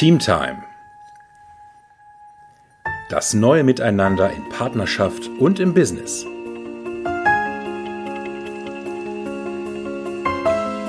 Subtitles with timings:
[0.00, 0.62] Teamtime.
[3.10, 6.24] Das neue Miteinander in Partnerschaft und im Business.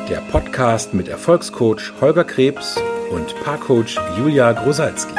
[0.08, 5.14] Der Podcast mit Erfolgscoach Holger Krebs und Paarcoach Julia Grosalski.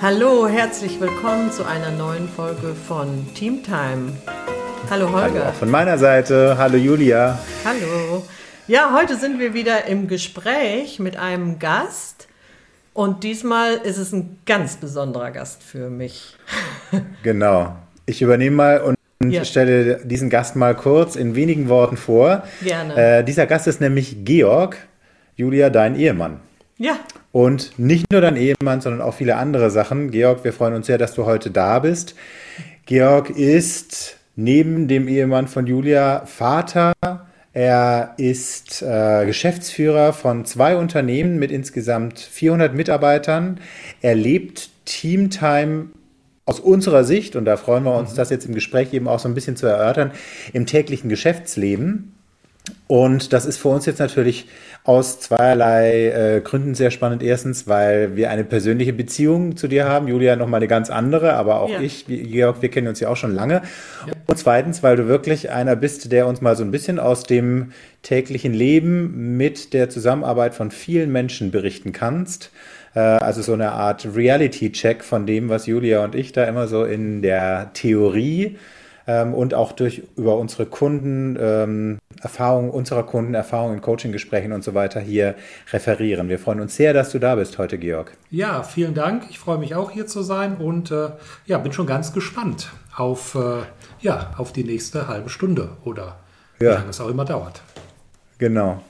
[0.00, 4.10] Hallo, herzlich willkommen zu einer neuen Folge von Teamtime.
[4.90, 5.22] Hallo Holger.
[5.22, 6.56] Hallo auch von meiner Seite.
[6.58, 7.38] Hallo Julia.
[7.64, 8.24] Hallo.
[8.66, 12.28] Ja, heute sind wir wieder im Gespräch mit einem Gast.
[12.94, 16.36] Und diesmal ist es ein ganz besonderer Gast für mich.
[17.22, 17.76] Genau.
[18.04, 18.96] Ich übernehme mal und
[19.30, 19.44] ja.
[19.44, 22.42] stelle diesen Gast mal kurz in wenigen Worten vor.
[22.62, 23.18] Gerne.
[23.18, 24.76] Äh, dieser Gast ist nämlich Georg,
[25.36, 26.40] Julia, dein Ehemann.
[26.76, 26.98] Ja.
[27.30, 30.10] Und nicht nur dein Ehemann, sondern auch viele andere Sachen.
[30.10, 32.14] Georg, wir freuen uns sehr, dass du heute da bist.
[32.84, 36.92] Georg ist neben dem Ehemann von Julia Vater.
[37.52, 43.60] Er ist äh, Geschäftsführer von zwei Unternehmen mit insgesamt 400 Mitarbeitern.
[44.00, 45.88] Er lebt Teamtime
[46.46, 48.16] aus unserer Sicht, und da freuen wir uns, mhm.
[48.16, 50.12] das jetzt im Gespräch eben auch so ein bisschen zu erörtern,
[50.52, 52.14] im täglichen Geschäftsleben.
[52.86, 54.46] Und das ist für uns jetzt natürlich
[54.84, 57.22] aus zweierlei äh, Gründen sehr spannend.
[57.22, 60.08] Erstens, weil wir eine persönliche Beziehung zu dir haben.
[60.08, 61.80] Julia noch mal eine ganz andere, aber auch ja.
[61.80, 63.62] ich, Georg, wir kennen uns ja auch schon lange.
[64.06, 64.12] Ja.
[64.26, 67.72] Und zweitens, weil du wirklich einer bist, der uns mal so ein bisschen aus dem
[68.02, 72.50] täglichen Leben mit der Zusammenarbeit von vielen Menschen berichten kannst.
[72.94, 76.84] Äh, also so eine Art Reality-Check von dem, was Julia und ich da immer so
[76.84, 78.58] in der Theorie
[79.06, 84.62] ähm, und auch durch über unsere Kunden, ähm, Erfahrungen unserer Kunden, Erfahrungen in Coaching-Gesprächen und
[84.62, 85.34] so weiter hier
[85.72, 86.28] referieren.
[86.28, 88.16] Wir freuen uns sehr, dass du da bist heute, Georg.
[88.30, 89.24] Ja, vielen Dank.
[89.30, 91.08] Ich freue mich auch hier zu sein und äh,
[91.46, 93.62] ja, bin schon ganz gespannt auf, äh,
[94.00, 96.16] ja, auf die nächste halbe Stunde oder
[96.60, 96.70] ja.
[96.70, 97.62] wie lange es auch immer dauert.
[98.38, 98.82] Genau.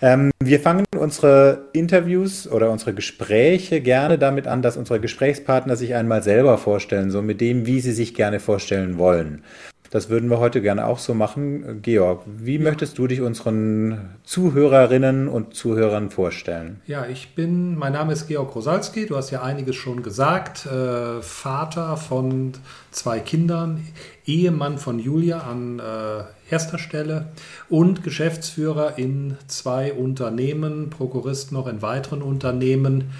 [0.00, 5.94] Ähm, wir fangen unsere Interviews oder unsere Gespräche gerne damit an, dass unsere Gesprächspartner sich
[5.94, 9.42] einmal selber vorstellen, so mit dem, wie sie sich gerne vorstellen wollen.
[9.90, 11.80] Das würden wir heute gerne auch so machen.
[11.80, 16.80] Georg, wie möchtest du dich unseren Zuhörerinnen und Zuhörern vorstellen?
[16.86, 21.22] Ja, ich bin, mein Name ist Georg Rosalski, du hast ja einiges schon gesagt, äh,
[21.22, 22.52] Vater von
[22.90, 23.86] zwei Kindern,
[24.26, 27.28] Ehemann von Julia an äh, erster Stelle
[27.70, 33.10] und Geschäftsführer in zwei Unternehmen, Prokurist noch in weiteren Unternehmen.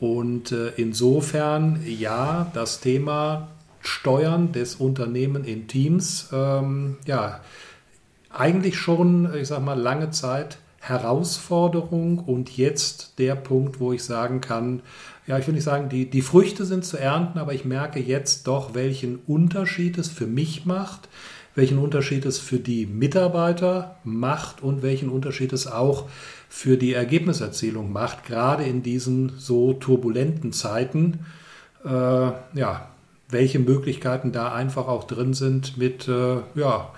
[0.00, 3.48] Und äh, insofern, ja, das Thema
[3.80, 7.40] Steuern des Unternehmens in Teams, ähm, ja,
[8.30, 14.40] eigentlich schon, ich sag mal, lange Zeit Herausforderung und jetzt der Punkt, wo ich sagen
[14.40, 14.82] kann,
[15.26, 18.46] ja, ich will nicht sagen, die, die Früchte sind zu ernten, aber ich merke jetzt
[18.46, 21.08] doch, welchen Unterschied es für mich macht,
[21.54, 26.08] welchen Unterschied es für die Mitarbeiter macht und welchen Unterschied es auch
[26.48, 31.26] für die Ergebniserzielung macht, gerade in diesen so turbulenten Zeiten.
[31.84, 32.88] Äh, ja,
[33.30, 36.90] welche Möglichkeiten da einfach auch drin sind, mit äh, ja,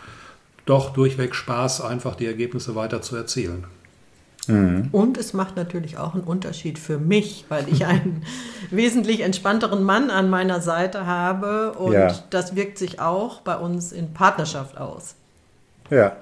[0.67, 3.65] doch durchweg Spaß einfach die Ergebnisse weiter zu erzielen.
[4.47, 4.89] Mhm.
[4.93, 8.25] Und es macht natürlich auch einen Unterschied für mich, weil ich einen
[8.71, 12.15] wesentlich entspannteren Mann an meiner Seite habe und ja.
[12.31, 15.15] das wirkt sich auch bei uns in Partnerschaft aus.
[15.91, 16.17] Ja,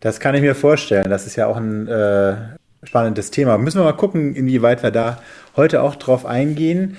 [0.00, 1.08] das kann ich mir vorstellen.
[1.08, 2.36] Das ist ja auch ein äh,
[2.82, 3.58] spannendes Thema.
[3.58, 5.18] Müssen wir mal gucken, inwieweit wir da
[5.56, 6.96] heute auch drauf eingehen.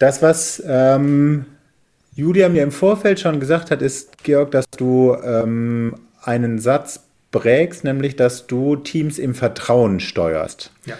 [0.00, 1.46] Das, was ähm,
[2.14, 7.84] Julia mir im Vorfeld schon gesagt hat, ist, Georg, dass du ähm, einen Satz prägst,
[7.84, 10.72] nämlich dass du Teams im Vertrauen steuerst.
[10.86, 10.96] Ja.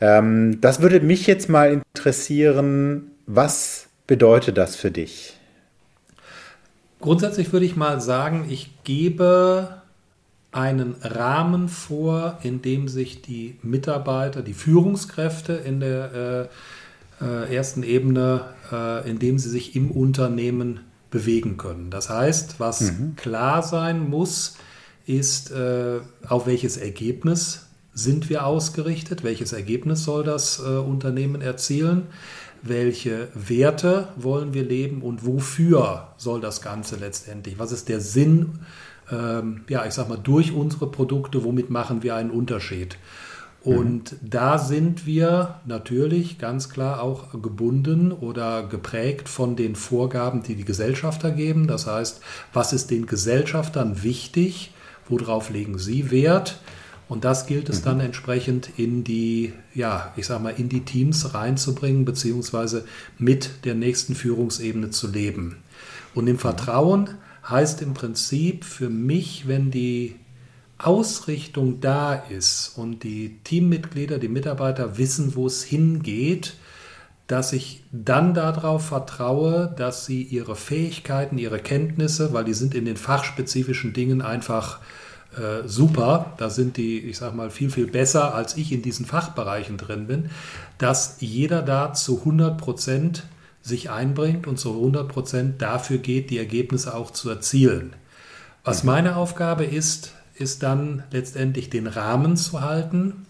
[0.00, 5.36] Ähm, das würde mich jetzt mal interessieren, was bedeutet das für dich?
[7.00, 9.80] Grundsätzlich würde ich mal sagen, ich gebe
[10.52, 16.54] einen Rahmen vor, in dem sich die Mitarbeiter, die Führungskräfte in der äh,
[17.20, 21.90] äh, ersten Ebene äh, in dem sie sich im Unternehmen bewegen können.
[21.90, 23.16] Das heißt, was mhm.
[23.16, 24.56] klar sein muss,
[25.06, 32.06] ist, äh, auf welches Ergebnis sind wir ausgerichtet, welches Ergebnis soll das äh, Unternehmen erzielen,
[32.62, 38.60] welche Werte wollen wir leben und wofür soll das Ganze letztendlich, was ist der Sinn,
[39.10, 42.96] ähm, ja, ich sag mal, durch unsere Produkte, womit machen wir einen Unterschied.
[43.62, 44.30] Und mhm.
[44.30, 50.64] da sind wir natürlich ganz klar auch gebunden oder geprägt von den Vorgaben, die die
[50.64, 51.66] Gesellschafter geben.
[51.66, 52.22] Das heißt,
[52.52, 54.72] was ist den Gesellschaftern wichtig?
[55.08, 56.60] Worauf legen sie Wert?
[57.08, 57.84] Und das gilt es mhm.
[57.84, 62.84] dann entsprechend in die, ja, ich sag mal, in die Teams reinzubringen, beziehungsweise
[63.18, 65.56] mit der nächsten Führungsebene zu leben.
[66.14, 67.10] Und im Vertrauen
[67.48, 70.16] heißt im Prinzip für mich, wenn die
[70.82, 76.54] Ausrichtung da ist und die Teammitglieder, die Mitarbeiter wissen, wo es hingeht,
[77.26, 82.84] dass ich dann darauf vertraue, dass sie ihre Fähigkeiten, ihre Kenntnisse, weil die sind in
[82.84, 84.80] den fachspezifischen Dingen einfach
[85.36, 89.06] äh, super, da sind die, ich sage mal, viel, viel besser, als ich in diesen
[89.06, 90.30] Fachbereichen drin bin,
[90.78, 93.24] dass jeder da zu 100 Prozent
[93.62, 97.94] sich einbringt und zu 100 Prozent dafür geht, die Ergebnisse auch zu erzielen.
[98.64, 103.26] Was meine Aufgabe ist, ist dann letztendlich den Rahmen zu halten,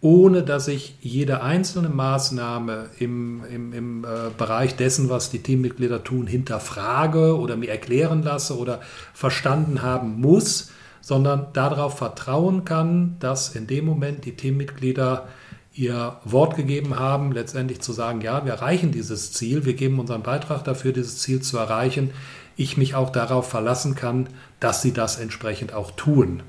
[0.00, 6.02] ohne dass ich jede einzelne Maßnahme im, im, im äh, Bereich dessen, was die Teammitglieder
[6.02, 8.80] tun, hinterfrage oder mir erklären lasse oder
[9.14, 15.28] verstanden haben muss, sondern darauf vertrauen kann, dass in dem Moment die Teammitglieder
[15.74, 20.22] ihr Wort gegeben haben, letztendlich zu sagen, ja, wir erreichen dieses Ziel, wir geben unseren
[20.22, 22.10] Beitrag dafür, dieses Ziel zu erreichen,
[22.56, 24.28] ich mich auch darauf verlassen kann,
[24.60, 26.42] dass sie das entsprechend auch tun.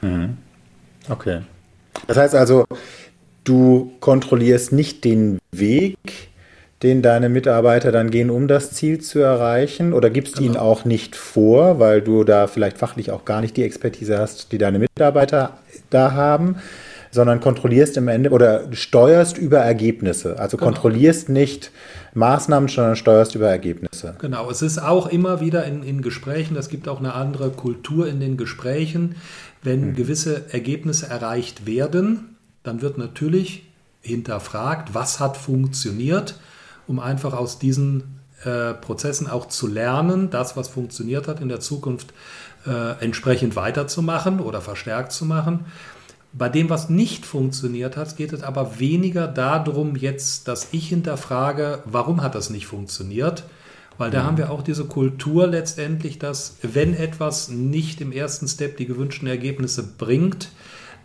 [0.00, 0.36] Mhm.
[1.08, 1.42] Okay.
[2.06, 2.64] Das heißt also,
[3.44, 5.98] du kontrollierst nicht den Weg,
[6.84, 9.92] den deine Mitarbeiter dann gehen, um das Ziel zu erreichen?
[9.92, 10.46] Oder gibst genau.
[10.46, 14.52] ihnen auch nicht vor, weil du da vielleicht fachlich auch gar nicht die Expertise hast,
[14.52, 15.58] die deine Mitarbeiter
[15.90, 16.56] da haben,
[17.14, 20.36] sondern kontrollierst im Ende oder steuerst über Ergebnisse.
[20.40, 20.72] Also genau.
[20.72, 21.70] kontrollierst nicht
[22.14, 24.16] Maßnahmen, sondern steuerst über Ergebnisse.
[24.18, 28.08] Genau, es ist auch immer wieder in, in Gesprächen, es gibt auch eine andere Kultur
[28.08, 29.14] in den Gesprächen.
[29.62, 29.94] Wenn mhm.
[29.94, 33.64] gewisse Ergebnisse erreicht werden, dann wird natürlich
[34.00, 36.40] hinterfragt, was hat funktioniert,
[36.88, 41.60] um einfach aus diesen äh, Prozessen auch zu lernen, das, was funktioniert hat, in der
[41.60, 42.12] Zukunft
[42.66, 45.66] äh, entsprechend weiterzumachen oder verstärkt zu machen.
[46.36, 51.84] Bei dem, was nicht funktioniert hat, geht es aber weniger darum, jetzt, dass ich hinterfrage,
[51.84, 53.44] warum hat das nicht funktioniert,
[53.98, 54.26] weil da mhm.
[54.26, 59.28] haben wir auch diese Kultur letztendlich, dass wenn etwas nicht im ersten Step die gewünschten
[59.28, 60.50] Ergebnisse bringt,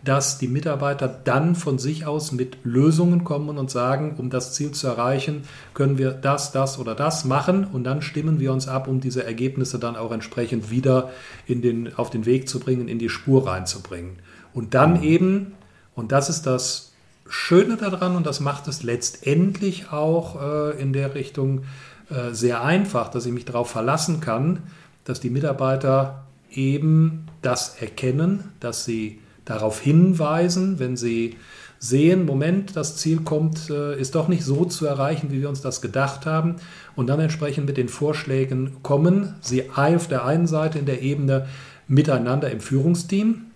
[0.04, 4.72] dass die Mitarbeiter dann von sich aus mit Lösungen kommen und sagen, um das Ziel
[4.72, 5.42] zu erreichen,
[5.74, 9.24] können wir das, das oder das machen und dann stimmen wir uns ab, um diese
[9.24, 11.10] Ergebnisse dann auch entsprechend wieder
[11.46, 14.16] in den, auf den Weg zu bringen, in die Spur reinzubringen.
[14.52, 15.52] Und dann eben,
[15.94, 16.92] und das ist das
[17.28, 21.62] Schöne daran und das macht es letztendlich auch äh, in der Richtung,
[22.10, 24.64] äh, sehr einfach, dass ich mich darauf verlassen kann,
[25.04, 31.36] dass die Mitarbeiter eben das erkennen, dass sie darauf hinweisen, wenn sie
[31.78, 35.60] sehen, Moment, das Ziel kommt, äh, ist doch nicht so zu erreichen, wie wir uns
[35.60, 36.56] das gedacht haben,
[36.96, 41.46] und dann entsprechend mit den Vorschlägen kommen, sie auf der einen Seite in der Ebene
[41.86, 43.46] miteinander im Führungsteam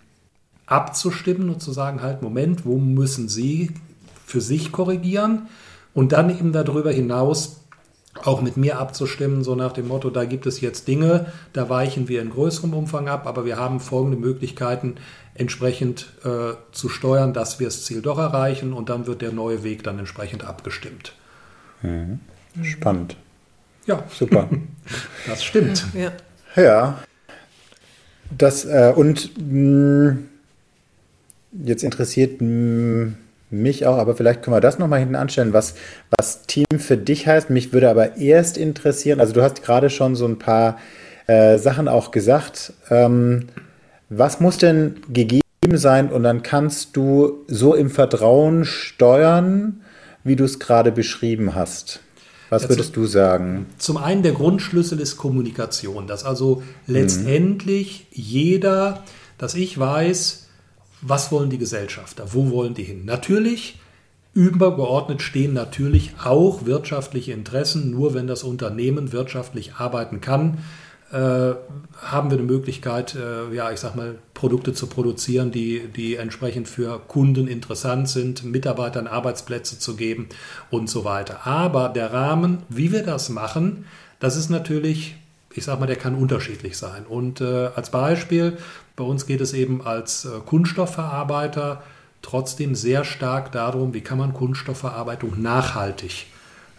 [0.66, 3.72] abzustimmen und zu sagen, halt, Moment, wo müssen Sie
[4.26, 5.49] für sich korrigieren?
[5.93, 7.61] Und dann eben darüber hinaus
[8.22, 12.08] auch mit mir abzustimmen, so nach dem Motto, da gibt es jetzt Dinge, da weichen
[12.08, 14.96] wir in größerem Umfang ab, aber wir haben folgende Möglichkeiten,
[15.34, 19.64] entsprechend äh, zu steuern, dass wir das Ziel doch erreichen und dann wird der neue
[19.64, 21.12] Weg dann entsprechend abgestimmt.
[21.82, 22.20] Mhm.
[22.62, 23.16] Spannend.
[23.87, 24.49] Ja, super.
[25.26, 25.84] das stimmt.
[25.94, 26.12] Ja.
[26.62, 26.99] ja.
[28.37, 30.28] Das, äh, und mh, mm,
[31.62, 32.40] jetzt interessiert
[33.50, 35.74] mich auch, aber vielleicht können wir das nochmal hinten anstellen, was,
[36.16, 37.50] was Team für dich heißt.
[37.50, 40.78] Mich würde aber erst interessieren, also du hast gerade schon so ein paar
[41.26, 42.72] äh, Sachen auch gesagt.
[42.90, 43.48] Ähm,
[44.10, 45.42] was muss denn gegeben
[45.72, 49.80] sein und dann kannst du so im Vertrauen steuern,
[50.23, 52.00] wie du es gerade beschrieben hast?
[52.50, 53.66] Was ja, würdest du sagen?
[53.78, 58.23] Zum einen der Grundschlüssel ist Kommunikation, dass also letztendlich mhm.
[58.23, 59.02] jeder,
[59.38, 60.43] dass ich weiß,
[61.06, 63.04] was wollen die Gesellschafter, wo wollen die hin.
[63.04, 63.78] Natürlich,
[64.32, 67.90] übergeordnet stehen natürlich auch wirtschaftliche Interessen.
[67.90, 70.58] Nur wenn das Unternehmen wirtschaftlich arbeiten kann,
[71.12, 71.16] äh,
[72.02, 76.68] haben wir eine Möglichkeit, äh, ja, ich sag mal, Produkte zu produzieren, die, die entsprechend
[76.68, 80.28] für Kunden interessant sind, Mitarbeitern Arbeitsplätze zu geben
[80.70, 81.46] und so weiter.
[81.46, 83.84] Aber der Rahmen, wie wir das machen,
[84.18, 85.16] das ist natürlich
[85.54, 87.06] ich sage mal, der kann unterschiedlich sein.
[87.06, 88.58] Und äh, als Beispiel,
[88.96, 91.82] bei uns geht es eben als äh, Kunststoffverarbeiter
[92.23, 96.26] trotzdem sehr stark darum, wie kann man Kunststoffverarbeitung nachhaltig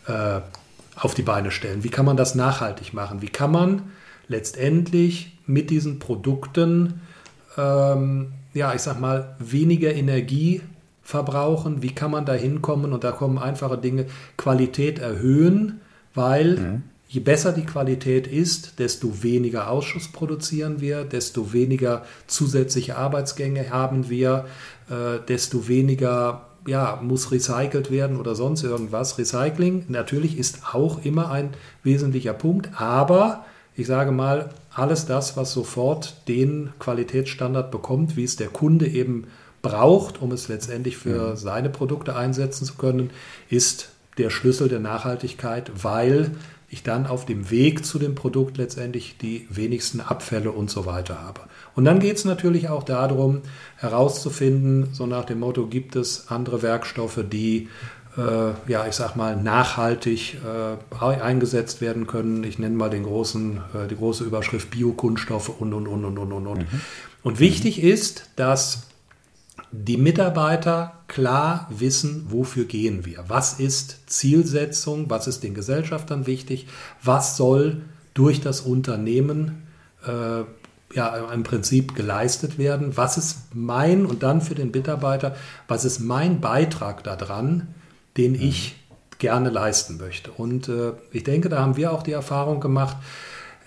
[0.08, 0.41] äh,
[0.96, 1.84] auf die Beine stellen.
[1.84, 3.22] Wie kann man das nachhaltig machen?
[3.22, 3.84] Wie kann man
[4.27, 7.01] letztendlich mit diesen Produkten,
[7.58, 10.62] ähm, ja, ich sag mal, weniger Energie
[11.03, 11.82] verbrauchen?
[11.82, 12.91] Wie kann man da hinkommen?
[12.91, 15.79] Und da kommen einfache Dinge, Qualität erhöhen,
[16.13, 22.98] weil mhm Je besser die Qualität ist, desto weniger Ausschuss produzieren wir, desto weniger zusätzliche
[22.98, 24.46] Arbeitsgänge haben wir,
[24.90, 29.18] äh, desto weniger ja, muss recycelt werden oder sonst irgendwas.
[29.18, 31.52] Recycling natürlich ist auch immer ein
[31.84, 33.46] wesentlicher Punkt, aber
[33.76, 39.28] ich sage mal, alles das, was sofort den Qualitätsstandard bekommt, wie es der Kunde eben
[39.62, 41.36] braucht, um es letztendlich für mhm.
[41.38, 43.10] seine Produkte einsetzen zu können,
[43.50, 46.32] ist der Schlüssel der Nachhaltigkeit, weil
[46.69, 51.22] ich dann auf dem Weg zu dem Produkt letztendlich die wenigsten Abfälle und so weiter
[51.22, 51.41] habe.
[51.75, 53.41] Und dann geht es natürlich auch darum,
[53.77, 57.69] herauszufinden, so nach dem Motto, gibt es andere Werkstoffe, die
[58.17, 62.43] äh, ja, ich sag mal, nachhaltig äh, eingesetzt werden können.
[62.43, 66.31] Ich nenne mal den großen, äh, die große Überschrift Biokunststoffe und, und, und, und, und,
[66.31, 66.60] und.
[66.60, 66.81] Mhm.
[67.24, 68.88] Und wichtig ist, dass
[69.84, 73.25] die Mitarbeiter klar wissen, wofür gehen wir.
[73.27, 75.10] Was ist Zielsetzung?
[75.10, 76.67] Was ist den Gesellschaftern wichtig?
[77.03, 77.82] Was soll
[78.13, 79.67] durch das Unternehmen
[80.05, 80.44] äh,
[80.96, 82.96] ja, im Prinzip geleistet werden?
[82.98, 85.36] Was ist mein und dann für den Mitarbeiter,
[85.67, 87.67] was ist mein Beitrag daran,
[88.17, 88.41] den mhm.
[88.41, 88.75] ich
[89.17, 90.32] gerne leisten möchte?
[90.32, 92.98] Und äh, ich denke, da haben wir auch die Erfahrung gemacht,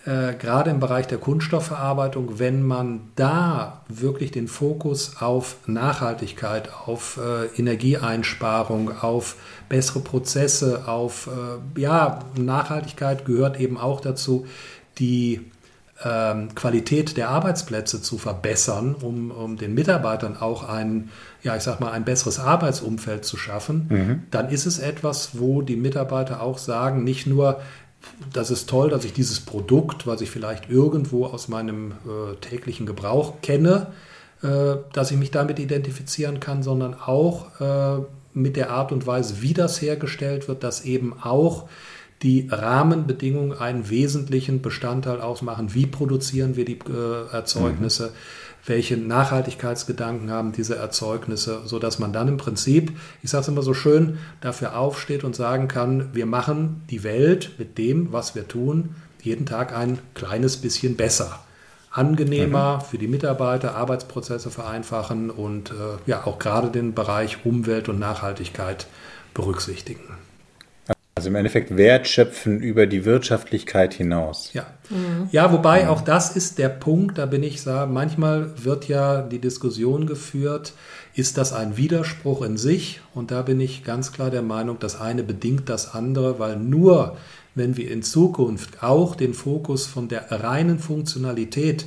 [0.08, 7.18] äh, gerade im Bereich der Kunststoffverarbeitung, wenn man da wirklich den Fokus auf Nachhaltigkeit, auf
[7.18, 9.36] äh, Energieeinsparung, auf
[9.68, 14.46] bessere Prozesse, auf äh, ja, Nachhaltigkeit gehört eben auch dazu,
[14.98, 15.42] die
[16.02, 21.10] ähm, Qualität der Arbeitsplätze zu verbessern, um, um den Mitarbeitern auch ein,
[21.42, 24.22] ja, ich sag mal, ein besseres Arbeitsumfeld zu schaffen, mhm.
[24.30, 27.60] dann ist es etwas, wo die Mitarbeiter auch sagen, nicht nur,
[28.32, 32.86] das ist toll, dass ich dieses Produkt, was ich vielleicht irgendwo aus meinem äh, täglichen
[32.86, 33.88] Gebrauch kenne,
[34.42, 38.02] äh, dass ich mich damit identifizieren kann, sondern auch äh,
[38.34, 41.68] mit der Art und Weise, wie das hergestellt wird, dass eben auch
[42.22, 45.74] die Rahmenbedingungen einen wesentlichen Bestandteil ausmachen.
[45.74, 48.08] Wie produzieren wir die äh, Erzeugnisse?
[48.08, 53.62] Mhm welche Nachhaltigkeitsgedanken haben diese Erzeugnisse, sodass man dann im Prinzip, ich sage es immer
[53.62, 58.46] so schön, dafür aufsteht und sagen kann, wir machen die Welt mit dem, was wir
[58.46, 61.40] tun, jeden Tag ein kleines bisschen besser.
[61.90, 62.80] Angenehmer mhm.
[62.82, 65.74] für die Mitarbeiter, Arbeitsprozesse vereinfachen und äh,
[66.06, 68.86] ja auch gerade den Bereich Umwelt und Nachhaltigkeit
[69.34, 70.04] berücksichtigen.
[71.18, 74.50] Also im Endeffekt wertschöpfen über die Wirtschaftlichkeit hinaus.
[74.52, 75.28] Ja, mhm.
[75.32, 79.40] ja wobei auch das ist der Punkt, da bin ich sagen, manchmal wird ja die
[79.40, 80.74] Diskussion geführt,
[81.16, 83.00] ist das ein Widerspruch in sich?
[83.16, 87.16] Und da bin ich ganz klar der Meinung, das eine bedingt das andere, weil nur
[87.56, 91.86] wenn wir in Zukunft auch den Fokus von der reinen Funktionalität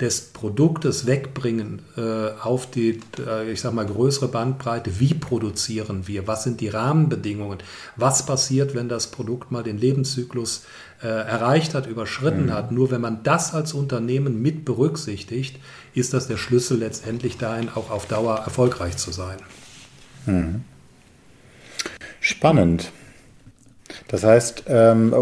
[0.00, 4.98] des Produktes wegbringen äh, auf die, äh, ich sag mal, größere Bandbreite.
[4.98, 6.26] Wie produzieren wir?
[6.26, 7.58] Was sind die Rahmenbedingungen?
[7.96, 10.64] Was passiert, wenn das Produkt mal den Lebenszyklus
[11.02, 12.52] äh, erreicht hat, überschritten mhm.
[12.52, 12.72] hat?
[12.72, 15.58] Nur wenn man das als Unternehmen mit berücksichtigt,
[15.94, 19.38] ist das der Schlüssel letztendlich dahin, auch auf Dauer erfolgreich zu sein.
[20.24, 20.64] Mhm.
[22.20, 22.90] Spannend.
[24.08, 25.14] Das heißt, ähm,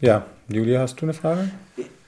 [0.00, 1.50] ja, Julia, hast du eine Frage?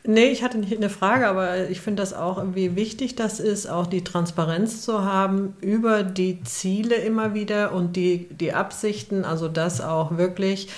[0.07, 3.67] Nee, ich hatte nicht eine Frage, aber ich finde das auch irgendwie wichtig, das ist
[3.67, 9.49] auch die Transparenz zu haben über die Ziele immer wieder und die, die Absichten, also
[9.49, 10.69] dass auch wirklich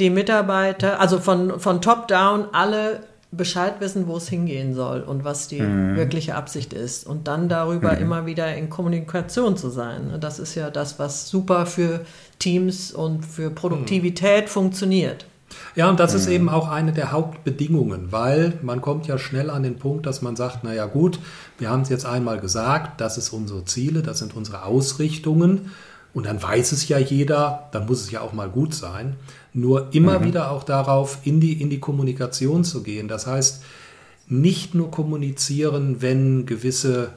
[0.00, 3.00] die Mitarbeiter, also von, von top down alle
[3.30, 5.96] Bescheid wissen, wo es hingehen soll und was die mhm.
[5.96, 7.06] wirkliche Absicht ist.
[7.06, 8.02] Und dann darüber mhm.
[8.02, 10.16] immer wieder in Kommunikation zu sein.
[10.20, 12.04] Das ist ja das, was super für
[12.40, 14.48] Teams und für Produktivität mhm.
[14.48, 15.26] funktioniert.
[15.74, 16.18] Ja, und das mhm.
[16.18, 20.22] ist eben auch eine der Hauptbedingungen, weil man kommt ja schnell an den Punkt, dass
[20.22, 21.18] man sagt, naja gut,
[21.58, 25.72] wir haben es jetzt einmal gesagt, das ist unsere Ziele, das sind unsere Ausrichtungen
[26.14, 29.16] und dann weiß es ja jeder, dann muss es ja auch mal gut sein.
[29.52, 30.24] Nur immer mhm.
[30.26, 33.08] wieder auch darauf, in die, in die Kommunikation zu gehen.
[33.08, 33.62] Das heißt,
[34.28, 37.10] nicht nur kommunizieren, wenn gewisse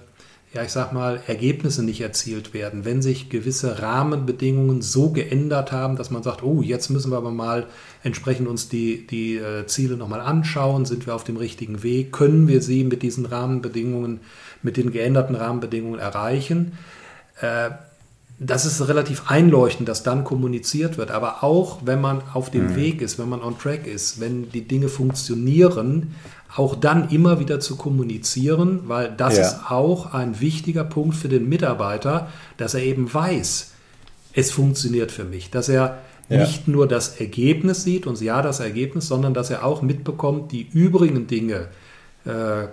[0.58, 5.98] ja, ich sag mal, Ergebnisse nicht erzielt werden, wenn sich gewisse Rahmenbedingungen so geändert haben,
[5.98, 7.68] dass man sagt, oh, jetzt müssen wir aber mal
[8.02, 12.48] entsprechend uns die, die äh, Ziele nochmal anschauen, sind wir auf dem richtigen Weg, können
[12.48, 14.22] wir sie mit diesen Rahmenbedingungen,
[14.64, 16.72] mit den geänderten Rahmenbedingungen erreichen.
[17.40, 17.70] Äh,
[18.40, 21.12] das ist relativ einleuchtend, dass dann kommuniziert wird.
[21.12, 22.76] Aber auch wenn man auf dem mhm.
[22.76, 26.16] Weg ist, wenn man on track ist, wenn die Dinge funktionieren,
[26.56, 29.44] auch dann immer wieder zu kommunizieren, weil das ja.
[29.44, 33.72] ist auch ein wichtiger Punkt für den Mitarbeiter, dass er eben weiß,
[34.34, 36.00] es funktioniert für mich, dass er
[36.30, 36.40] ja.
[36.40, 40.68] nicht nur das Ergebnis sieht und ja das Ergebnis, sondern dass er auch mitbekommt, die
[40.68, 41.68] übrigen Dinge,
[42.26, 42.66] äh,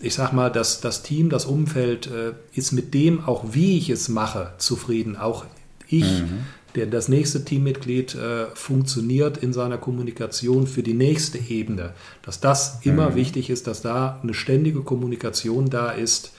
[0.00, 3.90] ich sag mal, dass das Team, das Umfeld äh, ist mit dem, auch wie ich
[3.90, 5.16] es mache, zufrieden.
[5.16, 5.44] Auch
[5.88, 6.46] ich, mhm.
[6.74, 11.90] Der das nächste Teammitglied äh, funktioniert in seiner Kommunikation für die nächste Ebene.
[12.22, 13.14] Dass das immer mhm.
[13.16, 16.32] wichtig ist, dass da eine ständige Kommunikation da ist,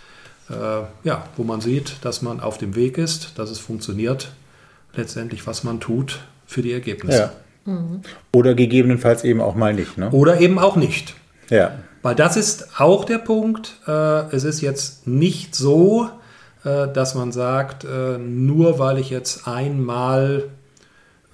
[0.50, 0.54] äh,
[1.04, 4.32] ja, wo man sieht, dass man auf dem Weg ist, dass es funktioniert,
[4.94, 7.32] letztendlich, was man tut für die Ergebnisse.
[7.66, 7.74] Ja.
[7.74, 8.02] Mhm.
[8.34, 9.98] Oder gegebenenfalls eben auch mal nicht.
[9.98, 10.10] Ne?
[10.12, 11.16] Oder eben auch nicht.
[11.50, 11.78] Ja.
[12.02, 13.76] Weil das ist auch der Punkt.
[13.88, 16.10] Äh, es ist jetzt nicht so,
[16.64, 20.50] dass man sagt, äh, nur weil ich jetzt einmal,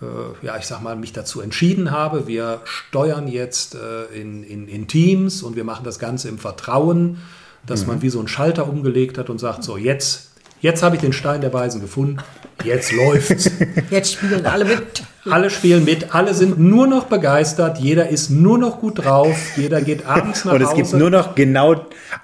[0.02, 4.68] äh, ja, ich sag mal, mich dazu entschieden habe, wir steuern jetzt äh, in, in,
[4.68, 7.18] in, Teams und wir machen das Ganze im Vertrauen,
[7.66, 7.88] dass mhm.
[7.88, 10.32] man wie so einen Schalter umgelegt hat und sagt, so jetzt,
[10.62, 12.20] jetzt habe ich den Stein der Weisen gefunden,
[12.64, 13.52] jetzt läuft's.
[13.90, 15.04] Jetzt spielen alle mit.
[15.32, 19.82] Alle spielen mit, alle sind nur noch begeistert, jeder ist nur noch gut drauf, jeder
[19.82, 20.64] geht abends nach Hause.
[20.64, 21.76] Und es gibt nur noch genau,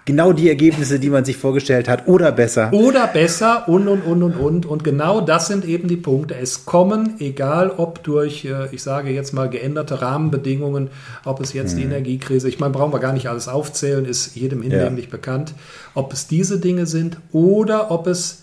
[0.05, 2.71] genau die Ergebnisse, die man sich vorgestellt hat oder besser.
[2.71, 4.65] Oder besser und, und, und, und, und.
[4.65, 6.35] Und genau das sind eben die Punkte.
[6.35, 10.89] Es kommen, egal ob durch, äh, ich sage jetzt mal, geänderte Rahmenbedingungen,
[11.25, 11.79] ob es jetzt hm.
[11.79, 15.11] die Energiekrise, ich meine, brauchen wir gar nicht alles aufzählen, ist jedem hinlänglich ja.
[15.11, 15.53] bekannt,
[15.93, 18.42] ob es diese Dinge sind oder ob es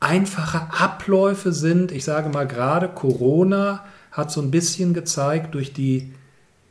[0.00, 1.92] einfache Abläufe sind.
[1.92, 6.12] Ich sage mal, gerade Corona hat so ein bisschen gezeigt durch die,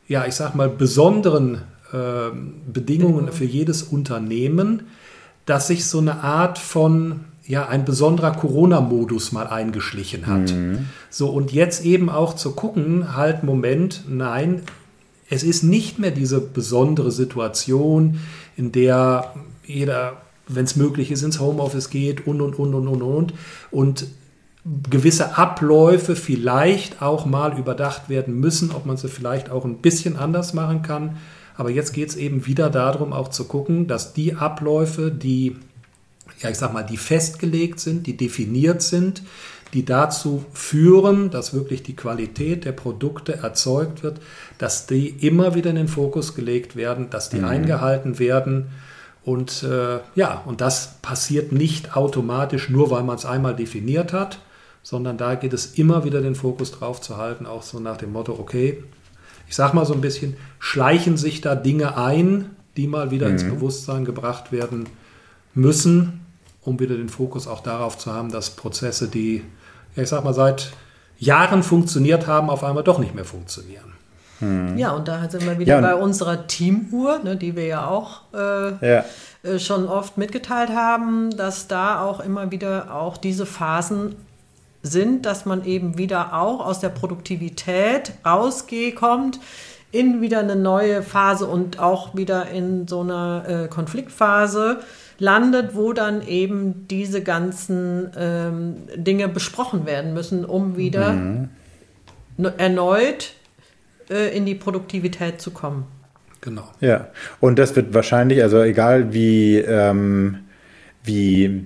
[0.08, 2.30] ja, ich sage mal, besonderen äh,
[2.72, 4.82] Bedingungen für jedes Unternehmen,
[5.44, 10.52] dass sich so eine Art von, ja, ein besonderer Corona-Modus mal eingeschlichen hat.
[10.52, 10.86] Mhm.
[11.10, 14.62] So, und jetzt eben auch zu gucken, halt, Moment, nein,
[15.30, 18.20] es ist nicht mehr diese besondere Situation,
[18.56, 20.14] in der jeder
[20.48, 23.34] wenn es möglich ist, ins Homeoffice geht und, und, und, und, und, und.
[23.70, 24.06] Und
[24.90, 30.16] gewisse Abläufe vielleicht auch mal überdacht werden müssen, ob man sie vielleicht auch ein bisschen
[30.16, 31.18] anders machen kann.
[31.56, 35.56] Aber jetzt geht es eben wieder darum, auch zu gucken, dass die Abläufe, die,
[36.40, 39.22] ja, ich sag mal, die festgelegt sind, die definiert sind,
[39.72, 44.20] die dazu führen, dass wirklich die Qualität der Produkte erzeugt wird,
[44.58, 47.46] dass die immer wieder in den Fokus gelegt werden, dass die mhm.
[47.46, 48.66] eingehalten werden
[49.26, 54.38] und äh, ja, und das passiert nicht automatisch nur, weil man es einmal definiert hat,
[54.84, 58.12] sondern da geht es immer wieder den Fokus drauf zu halten, auch so nach dem
[58.12, 58.84] Motto, okay,
[59.48, 63.32] ich sag mal so ein bisschen, schleichen sich da Dinge ein, die mal wieder mhm.
[63.32, 64.88] ins Bewusstsein gebracht werden
[65.54, 66.24] müssen,
[66.62, 69.42] um wieder den Fokus auch darauf zu haben, dass Prozesse, die,
[69.96, 70.70] ja, ich sag mal, seit
[71.18, 73.92] Jahren funktioniert haben, auf einmal doch nicht mehr funktionieren.
[74.40, 74.76] Hm.
[74.76, 78.22] Ja, und da sind wir wieder ja, bei unserer Teamuhr, ne, die wir ja auch
[78.34, 79.04] äh, ja.
[79.42, 84.16] Äh, schon oft mitgeteilt haben, dass da auch immer wieder auch diese Phasen
[84.82, 89.40] sind, dass man eben wieder auch aus der Produktivität rauskommt
[89.92, 94.80] in wieder eine neue Phase und auch wieder in so einer äh, Konfliktphase
[95.18, 101.48] landet, wo dann eben diese ganzen ähm, Dinge besprochen werden müssen, um wieder mhm.
[102.58, 103.35] erneut
[104.10, 105.86] äh, in die Produktivität zu kommen.
[106.40, 106.70] Genau.
[106.80, 107.08] Ja,
[107.40, 110.38] und das wird wahrscheinlich, also egal wie, ähm,
[111.02, 111.64] wie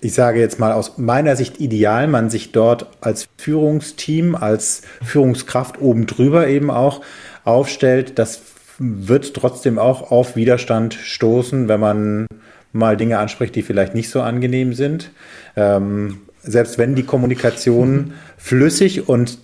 [0.00, 5.80] ich sage jetzt mal aus meiner Sicht ideal, man sich dort als Führungsteam, als Führungskraft
[5.80, 7.02] oben drüber eben auch
[7.44, 8.42] aufstellt, das
[8.78, 12.26] wird trotzdem auch auf Widerstand stoßen, wenn man
[12.72, 15.12] mal Dinge anspricht, die vielleicht nicht so angenehm sind.
[15.56, 19.38] Ähm, selbst wenn die Kommunikation flüssig und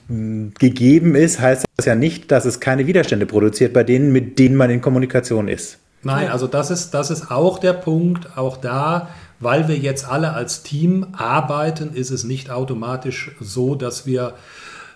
[0.59, 4.57] gegeben ist, heißt das ja nicht, dass es keine Widerstände produziert bei denen, mit denen
[4.57, 5.79] man in Kommunikation ist.
[6.03, 9.09] Nein, also das ist, das ist auch der Punkt, auch da,
[9.41, 14.35] weil wir jetzt alle als Team arbeiten, ist es nicht automatisch so, dass wir,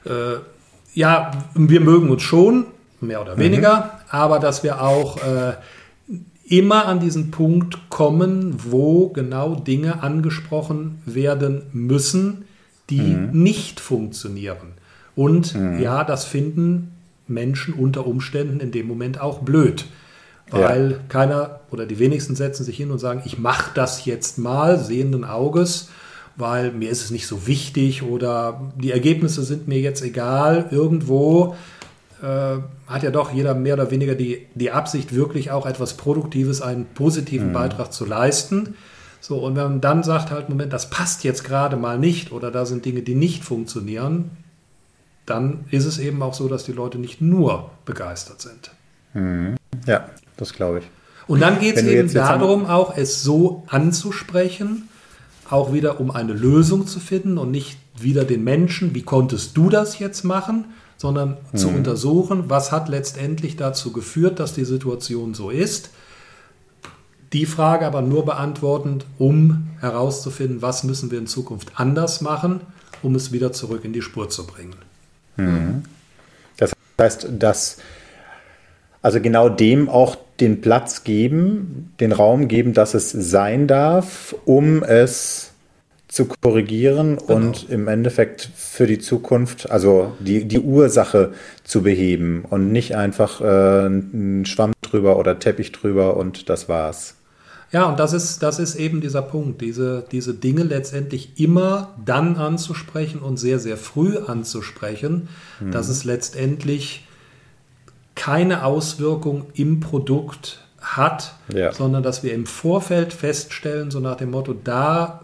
[0.05, 0.37] äh,
[0.95, 2.67] ja, wir mögen uns schon,
[3.01, 3.91] mehr oder weniger, mhm.
[4.11, 5.55] aber dass wir auch äh,
[6.53, 12.45] immer an diesen Punkt kommen, wo genau Dinge angesprochen werden müssen,
[12.91, 13.31] die mhm.
[13.33, 14.73] nicht funktionieren.
[15.17, 15.81] Und mhm.
[15.81, 16.93] ja, das finden
[17.27, 19.87] Menschen unter Umständen in dem Moment auch blöd.
[20.51, 20.97] Weil ja.
[21.09, 25.25] keiner oder die wenigsten setzen sich hin und sagen, ich mache das jetzt mal sehenden
[25.25, 25.89] Auges,
[26.37, 30.67] weil mir ist es nicht so wichtig oder die Ergebnisse sind mir jetzt egal.
[30.71, 31.57] Irgendwo
[32.23, 36.87] hat ja doch jeder mehr oder weniger die, die Absicht, wirklich auch etwas Produktives, einen
[36.87, 37.53] positiven mhm.
[37.53, 38.77] Beitrag zu leisten.
[39.21, 42.51] So, und wenn man dann sagt, halt, Moment, das passt jetzt gerade mal nicht oder
[42.51, 44.31] da sind Dinge, die nicht funktionieren,
[45.27, 48.71] dann ist es eben auch so, dass die Leute nicht nur begeistert sind.
[49.15, 49.57] Mhm.
[49.87, 50.85] Ja, das glaube ich.
[51.27, 54.89] Und dann geht es eben darum, auch es so anzusprechen,
[55.49, 59.71] auch wieder um eine Lösung zu finden und nicht wieder den Menschen, wie konntest du
[59.71, 60.67] das jetzt machen,
[61.03, 61.59] sondern mhm.
[61.59, 65.91] zu untersuchen, was hat letztendlich dazu geführt, dass die Situation so ist.
[67.33, 72.61] Die Frage aber nur beantwortend, um herauszufinden, was müssen wir in Zukunft anders machen,
[73.03, 74.77] um es wieder zurück in die Spur zu bringen.
[75.37, 75.83] Mhm.
[76.57, 77.79] Das heißt, dass
[79.03, 84.85] also genau dem auch den Platz geben, den Raum geben, dass es sein darf, um
[84.85, 85.52] es
[86.13, 87.35] zu korrigieren genau.
[87.35, 91.33] und im Endeffekt für die Zukunft, also die, die Ursache
[91.65, 93.45] zu beheben und nicht einfach äh,
[93.87, 97.15] einen Schwamm drüber oder Teppich drüber und das war's.
[97.71, 102.37] Ja, und das ist, das ist eben dieser Punkt, diese, diese Dinge letztendlich immer dann
[102.37, 105.71] anzusprechen und sehr, sehr früh anzusprechen, mhm.
[105.71, 107.09] dass es letztendlich
[108.15, 111.73] keine Auswirkung im Produkt hat, ja.
[111.73, 115.23] sondern dass wir im Vorfeld feststellen, so nach dem Motto, da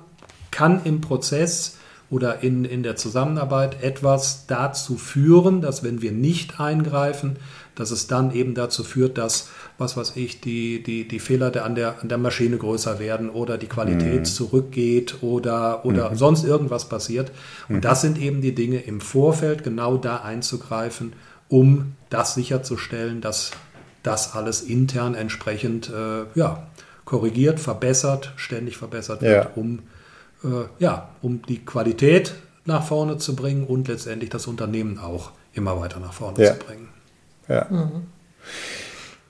[0.58, 1.76] kann im Prozess
[2.10, 7.36] oder in, in der Zusammenarbeit etwas dazu führen, dass wenn wir nicht eingreifen,
[7.76, 11.64] dass es dann eben dazu führt, dass, was weiß ich, die, die, die Fehler der,
[11.64, 14.24] an, der, an der Maschine größer werden oder die Qualität mhm.
[14.24, 16.16] zurückgeht oder, oder mhm.
[16.16, 17.30] sonst irgendwas passiert.
[17.68, 17.80] Und mhm.
[17.82, 21.12] das sind eben die Dinge im Vorfeld genau da einzugreifen,
[21.48, 23.52] um das sicherzustellen, dass
[24.02, 26.66] das alles intern entsprechend äh, ja,
[27.04, 29.50] korrigiert, verbessert, ständig verbessert wird, ja.
[29.54, 29.84] um,
[30.78, 35.98] ja, um die Qualität nach vorne zu bringen und letztendlich das Unternehmen auch immer weiter
[36.00, 36.52] nach vorne ja.
[36.52, 36.88] zu bringen.
[37.48, 37.66] Ja.
[37.70, 38.06] Mhm.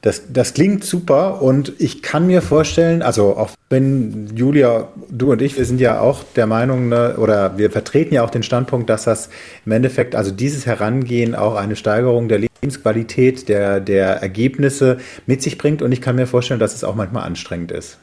[0.01, 5.43] Das, das klingt super und ich kann mir vorstellen, also auch wenn Julia, du und
[5.43, 8.89] ich, wir sind ja auch der Meinung, ne, oder wir vertreten ja auch den Standpunkt,
[8.89, 9.29] dass das
[9.67, 15.59] im Endeffekt, also dieses Herangehen auch eine Steigerung der Lebensqualität, der, der Ergebnisse mit sich
[15.59, 17.99] bringt und ich kann mir vorstellen, dass es auch manchmal anstrengend ist.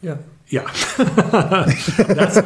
[0.00, 0.18] Ja,
[0.50, 0.64] ja,
[2.14, 2.42] das,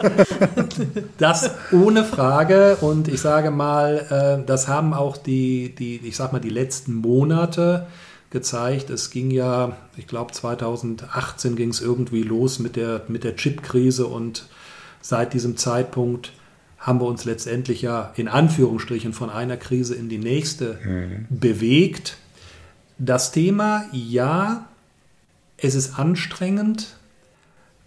[1.19, 2.77] das, ohne Frage.
[2.77, 6.95] Und ich sage mal, äh, das haben auch die, die, ich sag mal, die letzten
[6.95, 7.87] Monate
[8.31, 8.90] gezeigt.
[8.90, 14.07] Es ging ja, ich glaube 2018 ging es irgendwie los mit der, mit der Chip-Krise
[14.07, 14.47] und
[15.01, 16.33] seit diesem Zeitpunkt
[16.79, 21.27] haben wir uns letztendlich ja in Anführungsstrichen von einer Krise in die nächste mhm.
[21.31, 22.19] bewegt.
[22.99, 24.69] Das Thema, ja,
[25.57, 26.99] es ist anstrengend.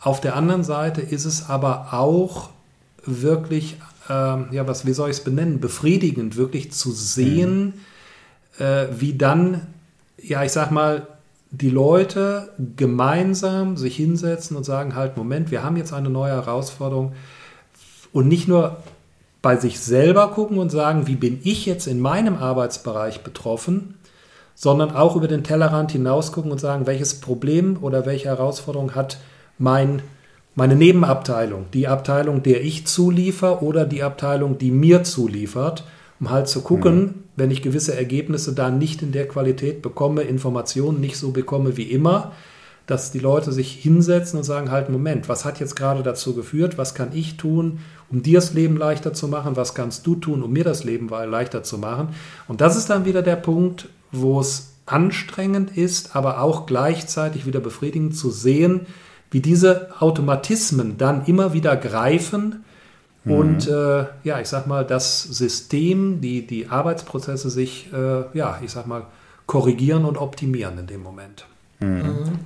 [0.07, 2.49] Auf der anderen Seite ist es aber auch
[3.05, 3.75] wirklich,
[4.09, 4.13] äh,
[4.55, 7.73] ja, was, wie soll ich es benennen, befriedigend, wirklich zu sehen,
[8.57, 8.63] mhm.
[8.65, 9.67] äh, wie dann
[10.21, 11.07] ja, ich sag mal,
[11.51, 17.13] die Leute gemeinsam sich hinsetzen und sagen halt, Moment, wir haben jetzt eine neue Herausforderung
[18.13, 18.77] und nicht nur
[19.41, 23.95] bei sich selber gucken und sagen, wie bin ich jetzt in meinem Arbeitsbereich betroffen,
[24.55, 29.17] sondern auch über den Tellerrand hinaus gucken und sagen, welches Problem oder welche Herausforderung hat
[29.57, 30.01] mein,
[30.55, 35.83] meine Nebenabteilung, die Abteilung, der ich zuliefer oder die Abteilung, die mir zuliefert
[36.19, 37.13] um halt zu gucken, mhm.
[37.35, 41.83] wenn ich gewisse Ergebnisse da nicht in der Qualität bekomme, Informationen nicht so bekomme wie
[41.83, 42.31] immer,
[42.87, 46.77] dass die Leute sich hinsetzen und sagen, halt, Moment, was hat jetzt gerade dazu geführt,
[46.77, 50.41] was kann ich tun, um dir das Leben leichter zu machen, was kannst du tun,
[50.41, 52.09] um mir das Leben leichter zu machen.
[52.47, 57.59] Und das ist dann wieder der Punkt, wo es anstrengend ist, aber auch gleichzeitig wieder
[57.59, 58.87] befriedigend zu sehen,
[59.31, 62.63] wie diese Automatismen dann immer wieder greifen
[63.27, 63.33] Mhm.
[63.33, 68.71] Und äh, ja, ich sag mal, das System, die, die Arbeitsprozesse sich, äh, ja, ich
[68.71, 69.05] sag mal,
[69.45, 71.45] korrigieren und optimieren in dem Moment.
[71.79, 71.89] Mhm.
[71.89, 72.39] mhm.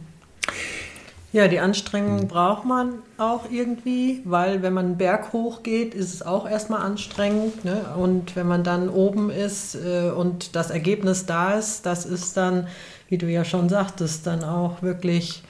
[1.34, 2.28] Ja, die Anstrengung mhm.
[2.28, 7.64] braucht man auch irgendwie, weil wenn man einen Berg hochgeht, ist es auch erstmal anstrengend.
[7.64, 7.86] Ne?
[7.96, 12.68] Und wenn man dann oben ist äh, und das Ergebnis da ist, das ist dann,
[13.08, 15.42] wie du ja schon sagtest, dann auch wirklich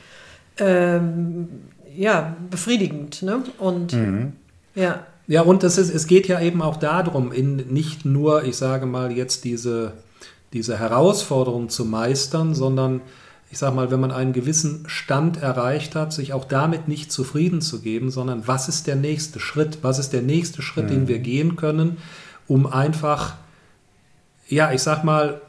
[0.57, 1.47] ähm,
[1.95, 3.21] ja, befriedigend.
[3.21, 3.43] Ne?
[3.57, 4.33] Und mhm.
[4.75, 5.05] ja.
[5.27, 8.85] Ja, und es, ist, es geht ja eben auch darum, in nicht nur, ich sage
[8.85, 9.93] mal, jetzt diese,
[10.51, 13.01] diese Herausforderung zu meistern, sondern
[13.49, 17.61] ich sage mal, wenn man einen gewissen Stand erreicht hat, sich auch damit nicht zufrieden
[17.61, 19.79] zu geben, sondern was ist der nächste Schritt?
[19.81, 20.89] Was ist der nächste Schritt, mhm.
[20.89, 21.97] den wir gehen können,
[22.47, 23.35] um einfach,
[24.47, 25.41] ja, ich sage mal,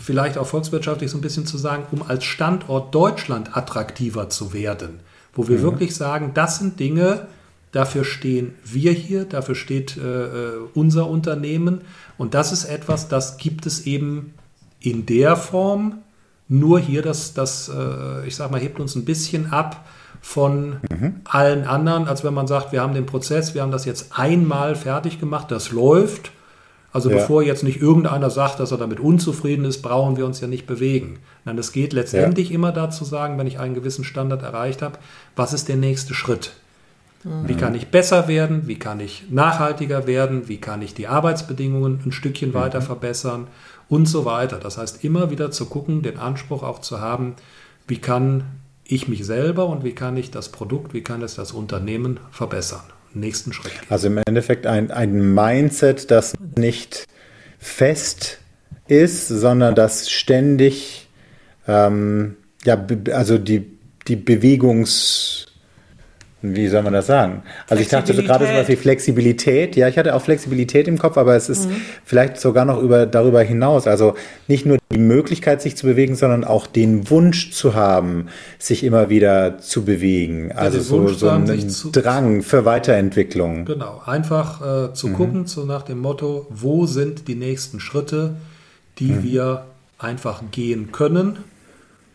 [0.00, 5.00] vielleicht auch volkswirtschaftlich so ein bisschen zu sagen, um als Standort Deutschland attraktiver zu werden,
[5.34, 5.62] wo wir mhm.
[5.62, 7.26] wirklich sagen, das sind Dinge,
[7.72, 11.80] Dafür stehen wir hier, dafür steht äh, äh, unser Unternehmen.
[12.18, 14.34] Und das ist etwas, das gibt es eben
[14.78, 16.02] in der Form.
[16.48, 19.86] Nur hier, das, das äh, ich sag mal, hebt uns ein bisschen ab
[20.20, 21.22] von mhm.
[21.24, 24.76] allen anderen, als wenn man sagt, wir haben den Prozess, wir haben das jetzt einmal
[24.76, 26.30] fertig gemacht, das läuft.
[26.92, 27.16] Also ja.
[27.16, 30.66] bevor jetzt nicht irgendeiner sagt, dass er damit unzufrieden ist, brauchen wir uns ja nicht
[30.66, 31.20] bewegen.
[31.44, 32.54] Nein, es geht letztendlich ja.
[32.54, 34.98] immer dazu sagen, wenn ich einen gewissen Standard erreicht habe,
[35.34, 36.52] was ist der nächste Schritt?
[37.24, 37.48] Mhm.
[37.48, 38.66] Wie kann ich besser werden?
[38.66, 40.48] Wie kann ich nachhaltiger werden?
[40.48, 42.54] Wie kann ich die Arbeitsbedingungen ein Stückchen mhm.
[42.54, 43.46] weiter verbessern?
[43.88, 44.58] Und so weiter.
[44.58, 47.34] Das heißt, immer wieder zu gucken, den Anspruch auch zu haben,
[47.86, 48.44] wie kann
[48.84, 52.84] ich mich selber und wie kann ich das Produkt, wie kann es das Unternehmen verbessern?
[53.14, 53.72] Nächsten Schritt.
[53.72, 53.82] Gehen.
[53.88, 57.04] Also im Endeffekt ein, ein Mindset, das nicht
[57.58, 58.38] fest
[58.88, 61.08] ist, sondern das ständig,
[61.66, 65.51] ähm, ja, also die, die Bewegungs-
[66.42, 67.42] wie soll man das sagen?
[67.68, 69.76] Also ich dachte so gerade so was wie Flexibilität.
[69.76, 71.76] Ja, ich hatte auch Flexibilität im Kopf, aber es ist mhm.
[72.04, 73.86] vielleicht sogar noch über, darüber hinaus.
[73.86, 74.14] Also
[74.48, 78.26] nicht nur die Möglichkeit, sich zu bewegen, sondern auch den Wunsch zu haben,
[78.58, 80.52] sich immer wieder zu bewegen.
[80.52, 81.46] Also ja, so, so ein
[81.92, 83.64] Drang für Weiterentwicklung.
[83.64, 85.14] Genau, einfach äh, zu mhm.
[85.14, 88.34] gucken, so nach dem Motto, wo sind die nächsten Schritte,
[88.98, 89.22] die mhm.
[89.22, 89.64] wir
[89.98, 91.38] einfach gehen können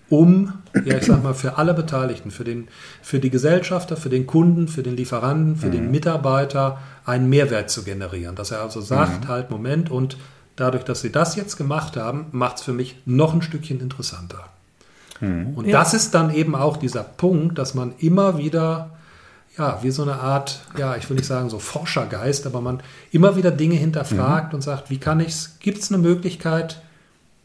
[0.10, 0.54] um,
[0.86, 2.68] ja, ich sag mal, für alle Beteiligten, für, den,
[3.02, 5.72] für die Gesellschafter, für den Kunden, für den Lieferanten, für mhm.
[5.72, 8.36] den Mitarbeiter einen Mehrwert zu generieren.
[8.36, 9.28] Dass er also sagt, mhm.
[9.28, 10.18] halt, Moment, und
[10.56, 14.46] dadurch, dass sie das jetzt gemacht haben, macht es für mich noch ein Stückchen interessanter.
[15.20, 15.54] Mhm.
[15.56, 15.80] Und ja.
[15.80, 18.92] das ist dann eben auch dieser Punkt, dass man immer wieder,
[19.58, 23.36] ja, wie so eine Art, ja, ich will nicht sagen so Forschergeist, aber man immer
[23.36, 24.56] wieder Dinge hinterfragt mhm.
[24.56, 26.82] und sagt, wie kann ich es, gibt es eine Möglichkeit,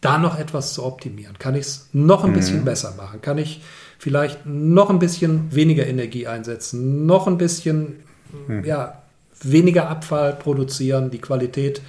[0.02, 1.38] da noch etwas zu optimieren?
[1.38, 2.34] Kann ich es noch ein mhm.
[2.34, 3.22] bisschen besser machen?
[3.22, 3.62] Kann ich
[3.98, 8.02] vielleicht noch ein bisschen weniger Energie einsetzen, noch ein bisschen
[8.46, 8.64] mhm.
[8.64, 9.02] ja,
[9.40, 11.80] weniger Abfall produzieren, die Qualität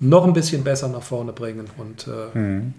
[0.00, 1.66] noch ein bisschen besser nach vorne bringen?
[1.78, 2.74] Und, äh, mhm.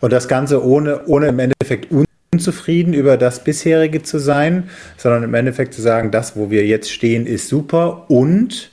[0.00, 1.88] und das Ganze ohne, ohne im Endeffekt
[2.32, 6.90] unzufrieden über das bisherige zu sein, sondern im Endeffekt zu sagen, das, wo wir jetzt
[6.90, 8.71] stehen, ist super und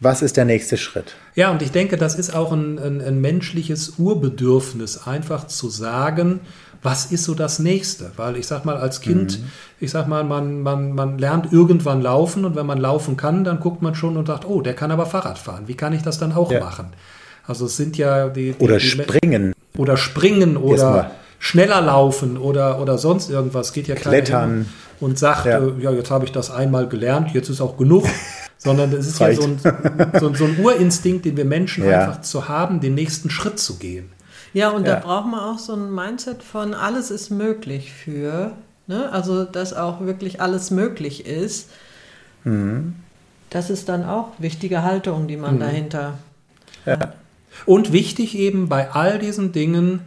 [0.00, 1.16] was ist der nächste Schritt?
[1.34, 6.40] Ja, und ich denke, das ist auch ein, ein, ein, menschliches Urbedürfnis, einfach zu sagen,
[6.82, 8.12] was ist so das Nächste?
[8.16, 9.46] Weil ich sag mal, als Kind, mhm.
[9.80, 13.58] ich sag mal, man, man, man lernt irgendwann laufen und wenn man laufen kann, dann
[13.58, 15.64] guckt man schon und sagt, oh, der kann aber Fahrrad fahren.
[15.66, 16.60] Wie kann ich das dann auch ja.
[16.60, 16.92] machen?
[17.44, 18.52] Also es sind ja die.
[18.52, 19.52] die oder die, springen.
[19.76, 23.72] Oder springen oder schneller laufen oder, oder sonst irgendwas.
[23.72, 24.66] Geht ja Klettern.
[25.00, 28.04] Und sagt, ja, äh, ja jetzt habe ich das einmal gelernt, jetzt ist auch genug.
[28.58, 29.40] sondern es ist Reicht.
[29.40, 32.00] ja so ein, so, so ein, Urinstinkt, den wir Menschen ja.
[32.00, 34.10] einfach zu haben, den nächsten Schritt zu gehen.
[34.52, 34.96] Ja, und ja.
[34.96, 38.52] da braucht man auch so ein Mindset von alles ist möglich für,
[38.86, 39.10] ne?
[39.12, 41.70] also dass auch wirklich alles möglich ist.
[42.44, 42.96] Mhm.
[43.50, 45.60] Das ist dann auch wichtige Haltung, die man mhm.
[45.60, 46.18] dahinter
[46.84, 46.98] ja.
[46.98, 47.16] hat.
[47.66, 50.00] Und wichtig eben bei all diesen Dingen,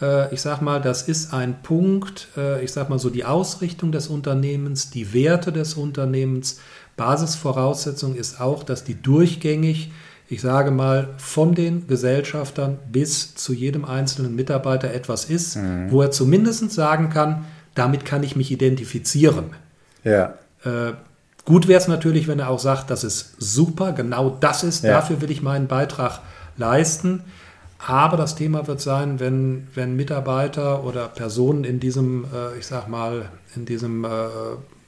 [0.00, 3.92] äh, ich sag mal, das ist ein Punkt, äh, ich sag mal so die Ausrichtung
[3.92, 6.60] des Unternehmens, die Werte des Unternehmens,
[6.96, 9.92] Basisvoraussetzung ist auch, dass die durchgängig,
[10.28, 15.90] ich sage mal, von den Gesellschaftern bis zu jedem einzelnen Mitarbeiter etwas ist, mhm.
[15.90, 19.50] wo er zumindest sagen kann, damit kann ich mich identifizieren.
[20.02, 20.34] Ja.
[20.64, 20.92] Äh,
[21.44, 24.92] gut wäre es natürlich, wenn er auch sagt, das ist super, genau das ist, ja.
[24.92, 26.20] dafür will ich meinen Beitrag
[26.56, 27.22] leisten.
[27.78, 32.88] Aber das Thema wird sein, wenn, wenn Mitarbeiter oder Personen in diesem, äh, ich sag
[32.88, 34.08] mal, in diesem äh,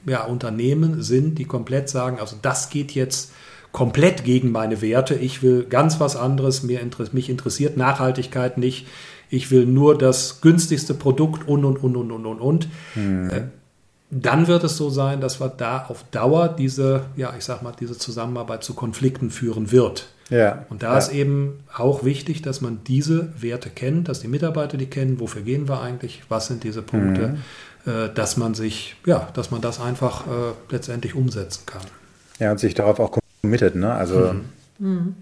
[0.05, 3.31] ja, Unternehmen sind, die komplett sagen, also das geht jetzt
[3.71, 5.15] komplett gegen meine Werte.
[5.15, 6.63] Ich will ganz was anderes.
[6.63, 6.81] Mir
[7.11, 8.87] mich interessiert Nachhaltigkeit nicht.
[9.29, 12.67] Ich will nur das günstigste Produkt und, und, und, und, und, und, und.
[12.95, 13.29] Mhm.
[13.29, 13.41] Äh,
[14.11, 17.73] dann wird es so sein, dass wir da auf Dauer diese, ja, ich sag mal,
[17.79, 20.07] diese Zusammenarbeit zu Konflikten führen wird.
[20.31, 20.97] Ja, und da ja.
[20.97, 25.41] ist eben auch wichtig, dass man diese Werte kennt, dass die Mitarbeiter die kennen, wofür
[25.41, 27.29] gehen wir eigentlich, was sind diese Punkte.
[27.29, 27.37] Mhm.
[27.85, 30.29] Äh, dass man sich, ja, dass man das einfach äh,
[30.69, 31.81] letztendlich umsetzen kann.
[32.39, 33.93] Ja, und sich darauf auch committet, ne?
[33.93, 34.33] Also.
[34.33, 34.45] Mhm.
[34.79, 35.15] Mhm.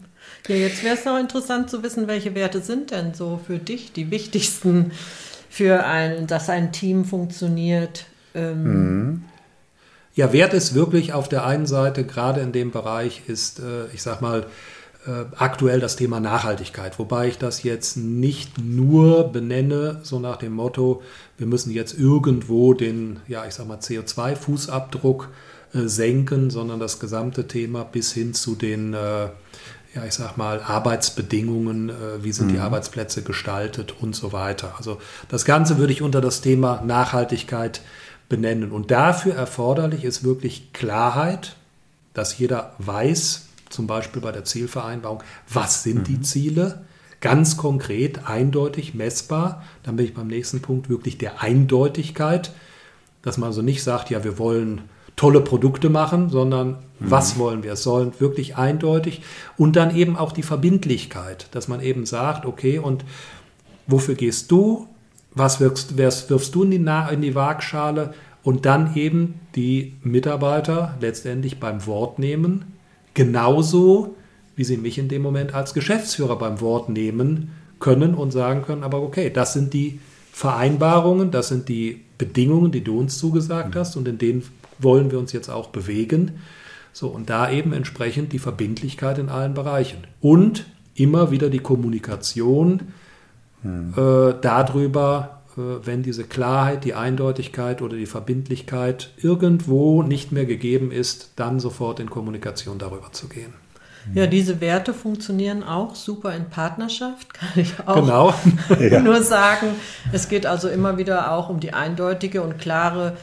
[0.47, 3.91] Ja, jetzt wäre es noch interessant zu wissen, welche Werte sind denn so für dich
[3.91, 4.91] die wichtigsten
[5.49, 8.05] für ein, dass ein Team funktioniert?
[8.33, 9.25] Ähm mhm.
[10.15, 14.01] Ja, Wert ist wirklich auf der einen Seite, gerade in dem Bereich, ist, äh, ich
[14.01, 14.45] sag mal, äh,
[15.37, 21.01] aktuell das Thema Nachhaltigkeit, wobei ich das jetzt nicht nur benenne, so nach dem Motto,
[21.37, 25.27] wir müssen jetzt irgendwo den, ja, ich sag mal, CO2-Fußabdruck
[25.73, 29.27] äh, senken, sondern das gesamte Thema bis hin zu den, äh,
[29.95, 32.53] ja, ich sag mal, Arbeitsbedingungen, äh, wie sind mhm.
[32.53, 34.75] die Arbeitsplätze gestaltet und so weiter.
[34.77, 37.81] Also das Ganze würde ich unter das Thema Nachhaltigkeit
[38.29, 38.71] benennen.
[38.71, 41.55] Und dafür erforderlich ist wirklich Klarheit,
[42.13, 46.03] dass jeder weiß, zum Beispiel bei der Zielvereinbarung, was sind mhm.
[46.03, 46.85] die Ziele?
[47.19, 49.63] Ganz konkret, eindeutig, messbar.
[49.83, 52.53] Dann bin ich beim nächsten Punkt wirklich der Eindeutigkeit,
[53.23, 54.83] dass man also nicht sagt, ja, wir wollen
[55.15, 56.75] tolle Produkte machen, sondern mhm.
[56.99, 57.73] was wollen wir?
[57.73, 59.23] Es sollen wirklich eindeutig
[59.57, 63.03] und dann eben auch die Verbindlichkeit, dass man eben sagt, okay, und
[63.87, 64.87] wofür gehst du?
[65.33, 68.13] Was wirfst, wirfst du in die, in die Waagschale?
[68.43, 72.76] Und dann eben die Mitarbeiter letztendlich beim Wort nehmen,
[73.17, 74.15] Genauso
[74.55, 77.49] wie sie mich in dem Moment als Geschäftsführer beim Wort nehmen
[77.79, 79.99] können und sagen können, aber okay, das sind die
[80.31, 83.79] Vereinbarungen, das sind die Bedingungen, die du uns zugesagt mhm.
[83.79, 84.43] hast und in denen
[84.77, 86.33] wollen wir uns jetzt auch bewegen.
[86.93, 90.03] So, und da eben entsprechend die Verbindlichkeit in allen Bereichen.
[90.21, 92.81] Und immer wieder die Kommunikation
[93.63, 93.93] mhm.
[93.97, 101.31] äh, darüber, wenn diese Klarheit, die Eindeutigkeit oder die Verbindlichkeit irgendwo nicht mehr gegeben ist,
[101.35, 103.53] dann sofort in Kommunikation darüber zu gehen.
[104.13, 108.33] Ja, diese Werte funktionieren auch super in Partnerschaft, kann ich auch genau.
[109.03, 109.67] nur sagen.
[110.11, 113.17] Es geht also immer wieder auch um die eindeutige und klare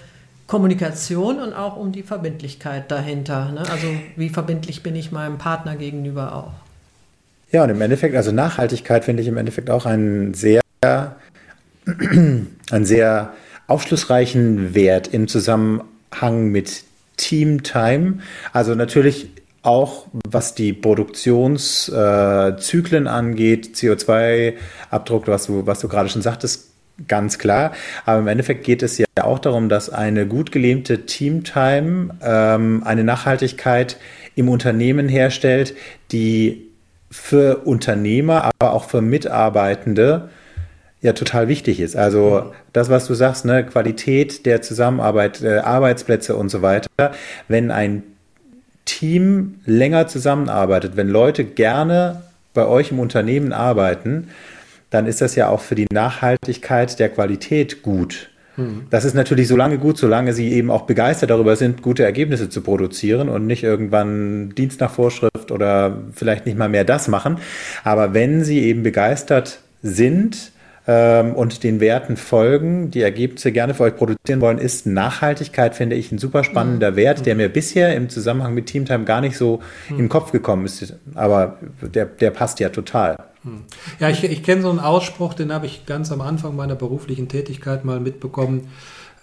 [0.46, 3.50] Kommunikation und auch um die Verbindlichkeit dahinter.
[3.52, 3.60] Ne?
[3.60, 6.52] Also wie verbindlich bin ich meinem Partner gegenüber auch.
[7.50, 10.60] Ja, und im Endeffekt, also Nachhaltigkeit finde ich im Endeffekt auch einen sehr,
[11.86, 13.32] einen sehr
[13.66, 16.84] aufschlussreichen Wert im Zusammenhang mit
[17.16, 18.18] Team Time.
[18.52, 19.30] Also natürlich
[19.62, 26.68] auch was die Produktionszyklen äh, angeht, CO2-Abdruck, was du, was du gerade schon sagtest,
[27.08, 27.72] ganz klar.
[28.04, 33.04] Aber im Endeffekt geht es ja auch darum, dass eine gut gelähmte Teamtime ähm, eine
[33.04, 33.96] Nachhaltigkeit
[34.34, 35.74] im Unternehmen herstellt,
[36.12, 36.66] die
[37.10, 40.28] für Unternehmer, aber auch für Mitarbeitende
[41.04, 41.96] ja total wichtig ist.
[41.96, 46.88] Also das, was du sagst, ne, Qualität der Zusammenarbeit, äh, Arbeitsplätze und so weiter.
[47.46, 48.02] Wenn ein
[48.86, 52.22] Team länger zusammenarbeitet, wenn Leute gerne
[52.54, 54.28] bei euch im Unternehmen arbeiten,
[54.88, 58.30] dann ist das ja auch für die Nachhaltigkeit der Qualität gut.
[58.54, 58.86] Hm.
[58.88, 62.48] Das ist natürlich so lange gut, solange sie eben auch begeistert darüber sind, gute Ergebnisse
[62.48, 67.38] zu produzieren und nicht irgendwann Dienst nach Vorschrift oder vielleicht nicht mal mehr das machen.
[67.82, 70.53] Aber wenn sie eben begeistert sind,
[70.86, 75.96] ähm, und den Werten folgen, die Ergebnisse gerne für euch produzieren wollen, ist Nachhaltigkeit, finde
[75.96, 76.96] ich, ein super spannender mhm.
[76.96, 80.00] Wert, der mir bisher im Zusammenhang mit Teamtime gar nicht so mhm.
[80.00, 80.94] im Kopf gekommen ist.
[81.14, 83.16] Aber der, der passt ja total.
[83.42, 83.62] Mhm.
[83.98, 87.28] Ja, ich, ich kenne so einen Ausspruch, den habe ich ganz am Anfang meiner beruflichen
[87.28, 88.68] Tätigkeit mal mitbekommen.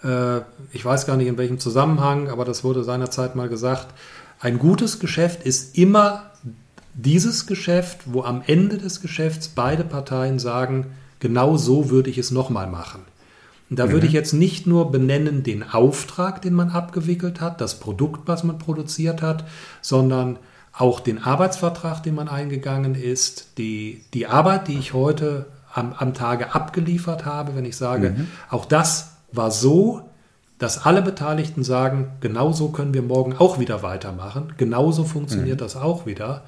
[0.02, 0.38] Äh,
[0.72, 3.86] ich weiß gar nicht in welchem Zusammenhang, aber das wurde seinerzeit mal gesagt.
[4.40, 6.32] Ein gutes Geschäft ist immer
[6.94, 10.86] dieses Geschäft, wo am Ende des Geschäfts beide Parteien sagen,
[11.22, 13.02] Genau so würde ich es nochmal machen.
[13.70, 13.92] Und da mhm.
[13.92, 18.42] würde ich jetzt nicht nur benennen den Auftrag, den man abgewickelt hat, das Produkt, was
[18.42, 19.44] man produziert hat,
[19.82, 20.40] sondern
[20.72, 26.12] auch den Arbeitsvertrag, den man eingegangen ist, die, die Arbeit, die ich heute am, am
[26.12, 28.26] Tage abgeliefert habe, wenn ich sage, mhm.
[28.50, 30.02] auch das war so,
[30.58, 35.62] dass alle Beteiligten sagen, genauso können wir morgen auch wieder weitermachen, genauso funktioniert mhm.
[35.62, 36.42] das auch wieder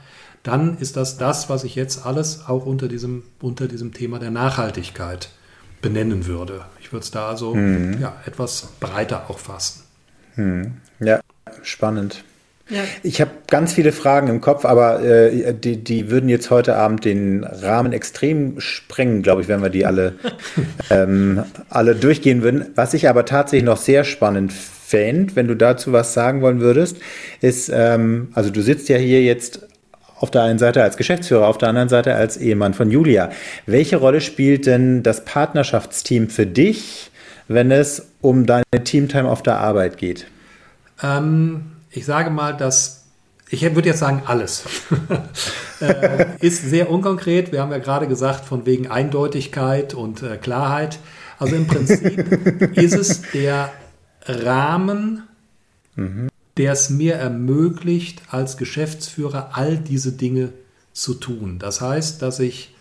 [0.45, 4.31] dann ist das das, was ich jetzt alles auch unter diesem, unter diesem Thema der
[4.31, 5.31] Nachhaltigkeit
[5.83, 6.67] benennen würde.
[6.81, 7.99] Ich würde es da also mhm.
[8.01, 9.83] ja, etwas breiter auch fassen.
[10.37, 10.75] Mhm.
[11.01, 11.21] Ja,
[11.63, 12.25] spannend.
[12.69, 12.81] Ja.
[13.03, 17.05] Ich habe ganz viele Fragen im Kopf, aber äh, die, die würden jetzt heute Abend
[17.05, 20.15] den Rahmen extrem sprengen, glaube ich, wenn wir die alle,
[20.91, 22.67] ähm, alle durchgehen würden.
[22.75, 26.99] Was ich aber tatsächlich noch sehr spannend fände, wenn du dazu was sagen wollen würdest,
[27.41, 29.69] ist, ähm, also du sitzt ja hier jetzt
[30.19, 33.31] auf der einen Seite als Geschäftsführer, auf der anderen Seite als Ehemann von Julia.
[33.67, 37.11] Welche Rolle spielt denn das Partnerschaftsteam für dich,
[37.49, 40.27] wenn es um deine Teamtime auf der Arbeit geht?
[41.03, 43.03] Ähm, ich sage mal, dass
[43.51, 44.65] ich würde jetzt sagen, alles.
[45.81, 47.53] äh, ist sehr unkonkret.
[47.53, 50.99] Wir haben ja gerade gesagt, von wegen Eindeutigkeit und äh, Klarheit.
[51.39, 53.71] Also im Prinzip ist es der
[54.27, 55.25] Rahmen,
[55.95, 60.53] mhm der es mir ermöglicht, als Geschäftsführer all diese Dinge
[60.93, 61.59] zu tun.
[61.59, 62.75] Das heißt, dass ich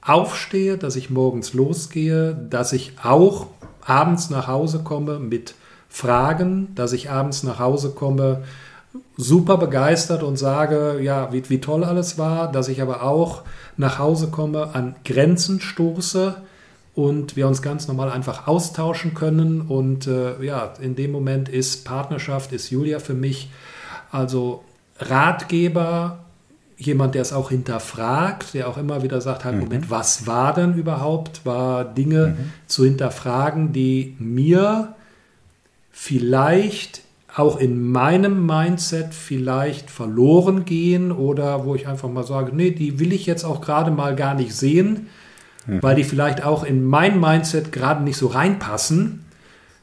[0.00, 3.48] aufstehe, dass ich morgens losgehe, dass ich auch
[3.84, 5.54] abends nach Hause komme mit
[5.88, 8.42] Fragen, dass ich abends nach Hause komme
[9.16, 13.42] super begeistert und sage, ja, wie, wie toll alles war, dass ich aber auch
[13.76, 16.36] nach Hause komme, an Grenzen stoße,
[16.94, 19.62] und wir uns ganz normal einfach austauschen können.
[19.62, 23.50] Und äh, ja, in dem Moment ist Partnerschaft, ist Julia für mich
[24.10, 24.62] also
[24.98, 26.20] Ratgeber,
[26.76, 29.62] jemand, der es auch hinterfragt, der auch immer wieder sagt, halt, mhm.
[29.62, 31.44] Moment, was war denn überhaupt?
[31.44, 32.52] War Dinge mhm.
[32.66, 34.94] zu hinterfragen, die mir
[35.90, 37.02] vielleicht
[37.36, 43.00] auch in meinem Mindset vielleicht verloren gehen oder wo ich einfach mal sage, nee, die
[43.00, 45.08] will ich jetzt auch gerade mal gar nicht sehen
[45.66, 45.82] mhm.
[45.82, 49.24] weil die vielleicht auch in mein Mindset gerade nicht so reinpassen.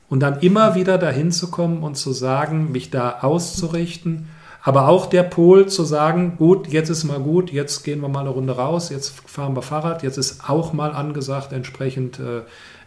[0.09, 4.27] Und dann immer wieder dahin zu kommen und zu sagen, mich da auszurichten.
[4.61, 8.19] Aber auch der Pol zu sagen, gut, jetzt ist mal gut, jetzt gehen wir mal
[8.19, 12.41] eine Runde raus, jetzt fahren wir Fahrrad, jetzt ist auch mal angesagt entsprechend äh,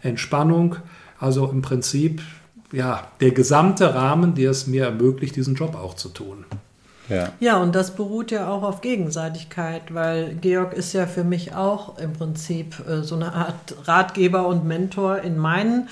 [0.07, 0.77] Entspannung.
[1.19, 2.21] Also im Prinzip,
[2.71, 6.45] ja, der gesamte Rahmen, der es mir ermöglicht, diesen Job auch zu tun.
[7.09, 7.33] Ja.
[7.39, 11.97] ja, und das beruht ja auch auf Gegenseitigkeit, weil Georg ist ja für mich auch
[11.97, 15.89] im Prinzip äh, so eine Art Ratgeber und Mentor in, meinen,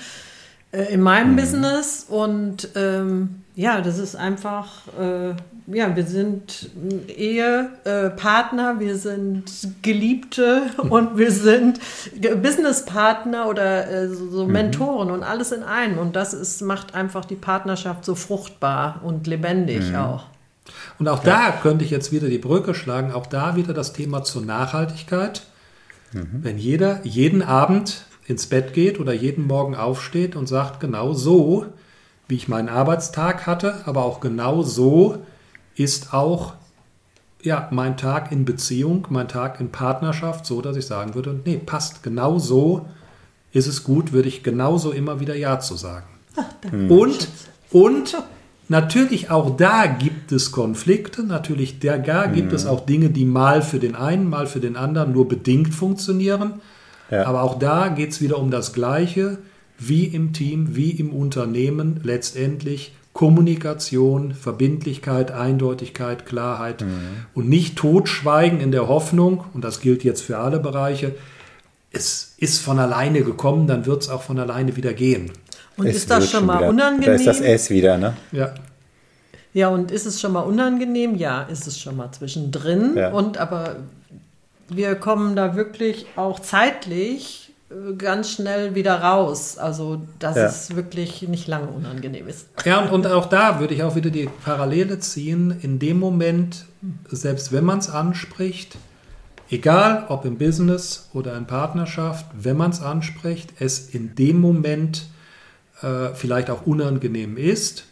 [0.72, 1.36] äh, in meinem mhm.
[1.36, 5.34] Business und ähm, ja, das ist einfach, äh,
[5.68, 6.70] ja, wir sind
[7.06, 9.44] Ehepartner, äh, wir sind
[9.80, 11.78] Geliebte und wir sind
[12.42, 14.52] Businesspartner oder äh, so, so mhm.
[14.52, 15.14] Mentoren mhm.
[15.14, 15.98] und alles in einem.
[15.98, 19.96] Und das ist, macht einfach die Partnerschaft so fruchtbar und lebendig mhm.
[19.96, 20.26] auch.
[20.98, 21.50] Und auch ja.
[21.50, 25.42] da könnte ich jetzt wieder die Brücke schlagen, auch da wieder das Thema zur Nachhaltigkeit.
[26.12, 26.40] Mhm.
[26.42, 31.66] Wenn jeder jeden Abend ins Bett geht oder jeden Morgen aufsteht und sagt, genau so
[32.26, 35.18] wie ich meinen Arbeitstag hatte, aber auch genau so
[35.76, 36.54] ist auch
[37.42, 41.58] ja, mein Tag in Beziehung, mein Tag in Partnerschaft, so dass ich sagen würde, nee,
[41.58, 42.86] passt, genau so
[43.52, 46.06] ist es gut, würde ich genauso immer wieder Ja zu sagen.
[46.36, 46.44] Ach,
[46.88, 47.28] und,
[47.70, 48.16] und
[48.68, 51.96] natürlich auch da gibt es Konflikte, natürlich da
[52.26, 52.54] gibt mhm.
[52.54, 56.60] es auch Dinge, die mal für den einen, mal für den anderen nur bedingt funktionieren.
[57.10, 57.26] Ja.
[57.26, 59.38] Aber auch da geht es wieder um das Gleiche
[59.78, 67.26] wie im Team, wie im Unternehmen letztendlich Kommunikation, Verbindlichkeit, Eindeutigkeit, Klarheit mhm.
[67.32, 71.14] und nicht totschweigen in der Hoffnung, und das gilt jetzt für alle Bereiche,
[71.92, 75.30] es ist von alleine gekommen, dann wird es auch von alleine wieder gehen.
[75.76, 77.06] Und es ist das schon mal wieder, unangenehm?
[77.06, 78.14] Da ist das S wieder, ne?
[78.32, 78.54] Ja.
[79.52, 81.14] Ja, und ist es schon mal unangenehm?
[81.14, 82.96] Ja, ist es schon mal zwischendrin.
[82.96, 83.10] Ja.
[83.10, 83.76] Und aber
[84.68, 87.52] wir kommen da wirklich auch zeitlich
[87.98, 89.58] ganz schnell wieder raus.
[89.58, 90.46] Also, dass ja.
[90.46, 92.48] es wirklich nicht lange unangenehm ist.
[92.64, 95.56] Ja, und, und auch da würde ich auch wieder die Parallele ziehen.
[95.62, 96.66] In dem Moment,
[97.10, 98.76] selbst wenn man es anspricht,
[99.50, 105.06] egal ob im Business oder in Partnerschaft, wenn man es anspricht, es in dem Moment
[105.82, 107.84] äh, vielleicht auch unangenehm ist,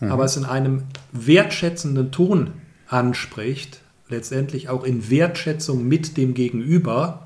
[0.00, 0.10] mhm.
[0.10, 2.52] aber es in einem wertschätzenden Ton
[2.88, 7.24] anspricht, letztendlich auch in Wertschätzung mit dem Gegenüber,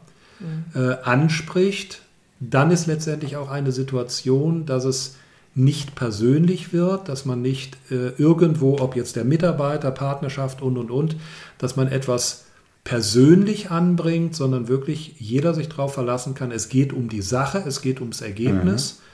[0.74, 2.02] äh, anspricht,
[2.40, 5.16] dann ist letztendlich auch eine Situation, dass es
[5.54, 10.90] nicht persönlich wird, dass man nicht äh, irgendwo, ob jetzt der Mitarbeiter, Partnerschaft und, und,
[10.90, 11.16] und,
[11.58, 12.44] dass man etwas
[12.84, 17.82] persönlich anbringt, sondern wirklich jeder sich darauf verlassen kann, es geht um die Sache, es
[17.82, 19.07] geht ums Ergebnis mhm.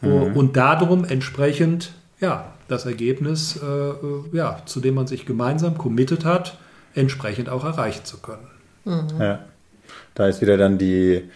[0.00, 0.36] Mhm.
[0.36, 6.24] und darum entsprechend, ja, das Ergebnis, äh, äh, ja, zu dem man sich gemeinsam committed
[6.24, 6.58] hat,
[6.94, 8.46] entsprechend auch erreichen zu können.
[8.84, 9.20] Mhm.
[9.20, 9.44] Ja.
[10.14, 11.28] Da ist wieder dann die,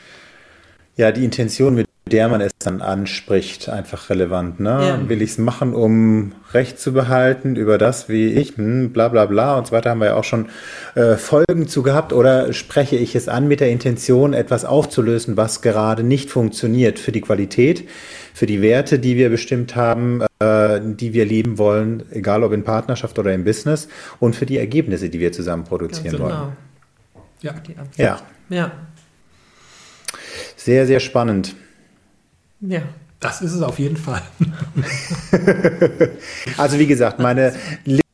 [0.96, 4.60] ja, die Intention, mit der man es dann anspricht, einfach relevant.
[4.60, 4.70] Ne?
[4.70, 5.08] Ja.
[5.08, 9.26] Will ich es machen, um Recht zu behalten über das, wie ich, hm, bla bla
[9.26, 10.48] bla und so weiter, haben wir ja auch schon
[10.94, 12.12] äh, Folgen zu gehabt.
[12.12, 17.12] Oder spreche ich es an mit der Intention, etwas aufzulösen, was gerade nicht funktioniert für
[17.12, 17.88] die Qualität,
[18.34, 22.64] für die Werte, die wir bestimmt haben, äh, die wir leben wollen, egal ob in
[22.64, 23.88] Partnerschaft oder im Business,
[24.20, 26.24] und für die Ergebnisse, die wir zusammen produzieren genau.
[26.24, 26.52] wollen.
[27.42, 27.54] Ja.
[27.96, 28.18] ja.
[28.48, 28.72] Ja.
[30.56, 31.54] Sehr, sehr spannend.
[32.60, 32.82] Ja.
[33.20, 34.22] Das ist es auf jeden Fall.
[36.56, 37.52] also wie gesagt, meine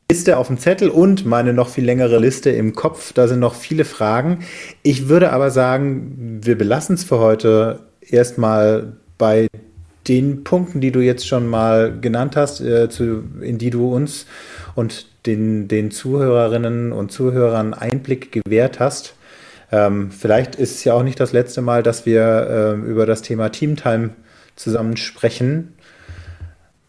[0.09, 3.53] Liste auf dem Zettel und meine noch viel längere Liste im Kopf, da sind noch
[3.53, 4.39] viele Fragen.
[4.81, 9.47] Ich würde aber sagen, wir belassen es für heute erstmal bei
[10.07, 14.25] den Punkten, die du jetzt schon mal genannt hast, äh, zu, in die du uns
[14.73, 19.15] und den, den Zuhörerinnen und Zuhörern Einblick gewährt hast.
[19.71, 23.21] Ähm, vielleicht ist es ja auch nicht das letzte Mal, dass wir äh, über das
[23.21, 24.11] Thema Teamtime
[24.55, 25.73] zusammen sprechen.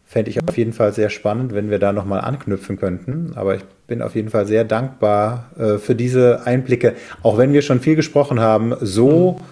[0.05, 3.33] Fände ich auf jeden Fall sehr spannend, wenn wir da nochmal anknüpfen könnten.
[3.35, 6.95] Aber ich bin auf jeden Fall sehr dankbar äh, für diese Einblicke.
[7.23, 9.43] Auch wenn wir schon viel gesprochen haben, so mhm.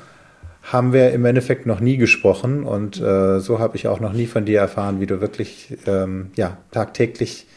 [0.63, 2.63] haben wir im Endeffekt noch nie gesprochen.
[2.63, 6.31] Und äh, so habe ich auch noch nie von dir erfahren, wie du wirklich ähm,
[6.35, 7.47] ja, tagtäglich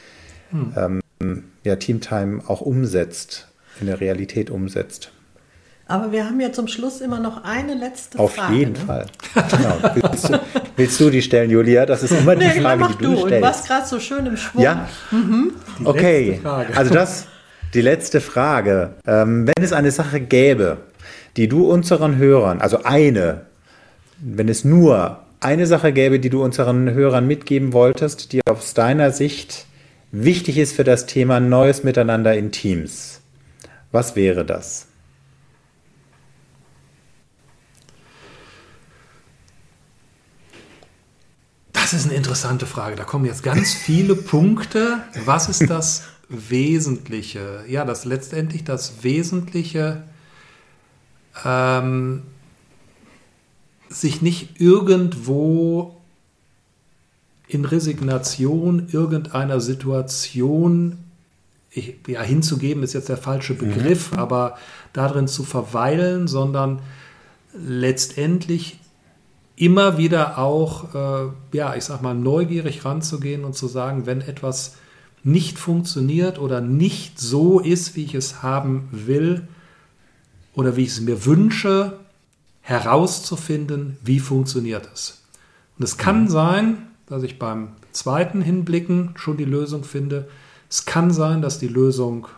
[0.50, 1.00] mhm.
[1.20, 3.48] ähm, ja, Teamtime auch umsetzt,
[3.80, 5.12] in der Realität umsetzt.
[5.90, 8.52] Aber wir haben ja zum Schluss immer noch eine letzte Auf Frage.
[8.52, 8.78] Auf jeden ne?
[8.78, 9.06] Fall.
[9.34, 9.94] Genau.
[9.94, 10.40] Willst, du,
[10.76, 11.86] willst, du, die stellen, Julia?
[11.86, 13.36] Das ist immer die nee, Frage, mach die du, du stellst.
[13.38, 14.62] Du warst gerade so schön im Schwung.
[14.62, 14.86] Ja?
[15.10, 15.52] Mhm.
[15.84, 16.40] Okay,
[16.74, 17.26] also das,
[17.72, 18.90] die letzte Frage.
[19.06, 20.76] Ähm, wenn es eine Sache gäbe,
[21.38, 23.46] die du unseren Hörern, also eine,
[24.18, 29.10] wenn es nur eine Sache gäbe, die du unseren Hörern mitgeben wolltest, die aus deiner
[29.10, 29.64] Sicht
[30.12, 33.20] wichtig ist für das Thema Neues Miteinander in Teams,
[33.90, 34.88] was wäre das?
[41.90, 42.96] Das ist eine interessante Frage.
[42.96, 44.98] Da kommen jetzt ganz viele Punkte.
[45.24, 47.64] Was ist das Wesentliche?
[47.66, 50.02] Ja, das letztendlich das Wesentliche,
[51.46, 52.24] ähm,
[53.88, 55.96] sich nicht irgendwo
[57.46, 60.98] in Resignation irgendeiner Situation
[61.70, 63.58] ich, ja, hinzugeben, ist jetzt der falsche mhm.
[63.60, 64.18] Begriff, mhm.
[64.18, 64.58] aber
[64.92, 66.80] darin zu verweilen, sondern
[67.54, 68.78] letztendlich
[69.58, 74.76] immer wieder auch, äh, ja, ich sag mal, neugierig ranzugehen und zu sagen, wenn etwas
[75.24, 79.48] nicht funktioniert oder nicht so ist, wie ich es haben will
[80.54, 81.98] oder wie ich es mir wünsche,
[82.60, 85.22] herauszufinden, wie funktioniert es.
[85.78, 86.28] Und es kann mhm.
[86.28, 90.28] sein, dass ich beim zweiten Hinblicken schon die Lösung finde.
[90.68, 92.28] Es kann sein, dass die Lösung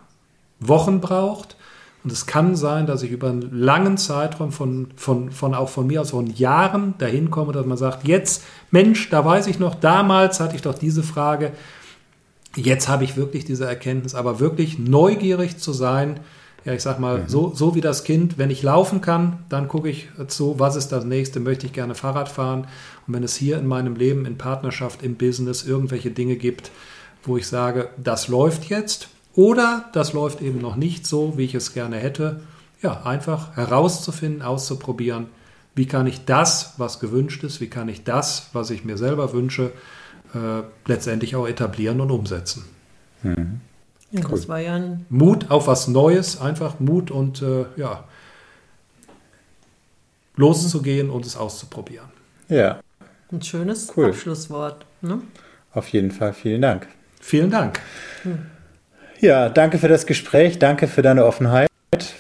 [0.61, 1.57] Wochen braucht.
[2.03, 5.87] Und es kann sein, dass ich über einen langen Zeitraum von, von, von auch von
[5.87, 9.75] mir aus von Jahren dahin komme, dass man sagt, jetzt, Mensch, da weiß ich noch,
[9.75, 11.53] damals hatte ich doch diese Frage,
[12.57, 16.21] jetzt habe ich wirklich diese Erkenntnis, aber wirklich neugierig zu sein,
[16.65, 17.29] ja, ich sag mal, mhm.
[17.29, 20.89] so, so wie das Kind, wenn ich laufen kann, dann gucke ich zu, was ist
[20.89, 22.67] das nächste, möchte ich gerne Fahrrad fahren.
[23.07, 26.71] Und wenn es hier in meinem Leben, in Partnerschaft, im Business irgendwelche Dinge gibt,
[27.23, 31.55] wo ich sage, das läuft jetzt oder das läuft eben noch nicht so, wie ich
[31.55, 32.41] es gerne hätte,
[32.83, 35.27] ja, einfach herauszufinden, auszuprobieren,
[35.75, 39.33] wie kann ich das, was gewünscht ist, wie kann ich das, was ich mir selber
[39.33, 39.73] wünsche,
[40.35, 42.65] äh, letztendlich auch etablieren und umsetzen.
[43.23, 43.61] Mhm.
[44.11, 44.31] Ja, cool.
[44.31, 48.05] das war ja ein Mut auf was Neues, einfach Mut und äh, ja,
[50.37, 52.09] loszugehen und es auszuprobieren.
[52.49, 52.81] Ja.
[53.31, 54.07] Ein schönes cool.
[54.07, 54.85] Abschlusswort.
[55.03, 55.21] Ne?
[55.73, 56.89] Auf jeden Fall, vielen Dank.
[57.21, 57.81] Vielen Dank.
[58.25, 58.47] Hm.
[59.21, 61.69] Ja, danke für das Gespräch, danke für deine Offenheit.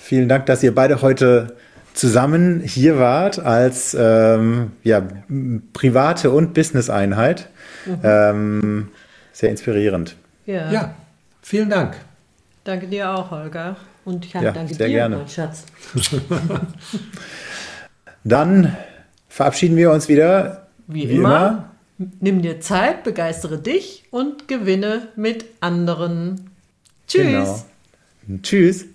[0.03, 1.57] Vielen Dank, dass ihr beide heute
[1.94, 5.03] zusammen hier wart als ähm, ja,
[5.72, 7.48] private und Business-Einheit.
[7.86, 8.01] Mhm.
[8.03, 8.88] Ähm,
[9.32, 10.16] sehr inspirierend.
[10.44, 10.70] Ja.
[10.70, 10.94] ja.
[11.40, 11.96] vielen Dank.
[12.64, 13.76] Danke dir auch, Holger.
[14.05, 15.16] Und ich ja, danke sehr dir, gerne.
[15.16, 15.64] mein Schatz.
[18.24, 18.76] Dann
[19.28, 20.66] verabschieden wir uns wieder.
[20.86, 21.70] Wie, wie immer.
[21.98, 22.11] immer.
[22.20, 26.49] Nimm dir Zeit, begeistere dich und gewinne mit anderen.
[27.11, 27.64] Tschüss.
[28.26, 28.40] Genau.
[28.42, 28.86] Tschüss.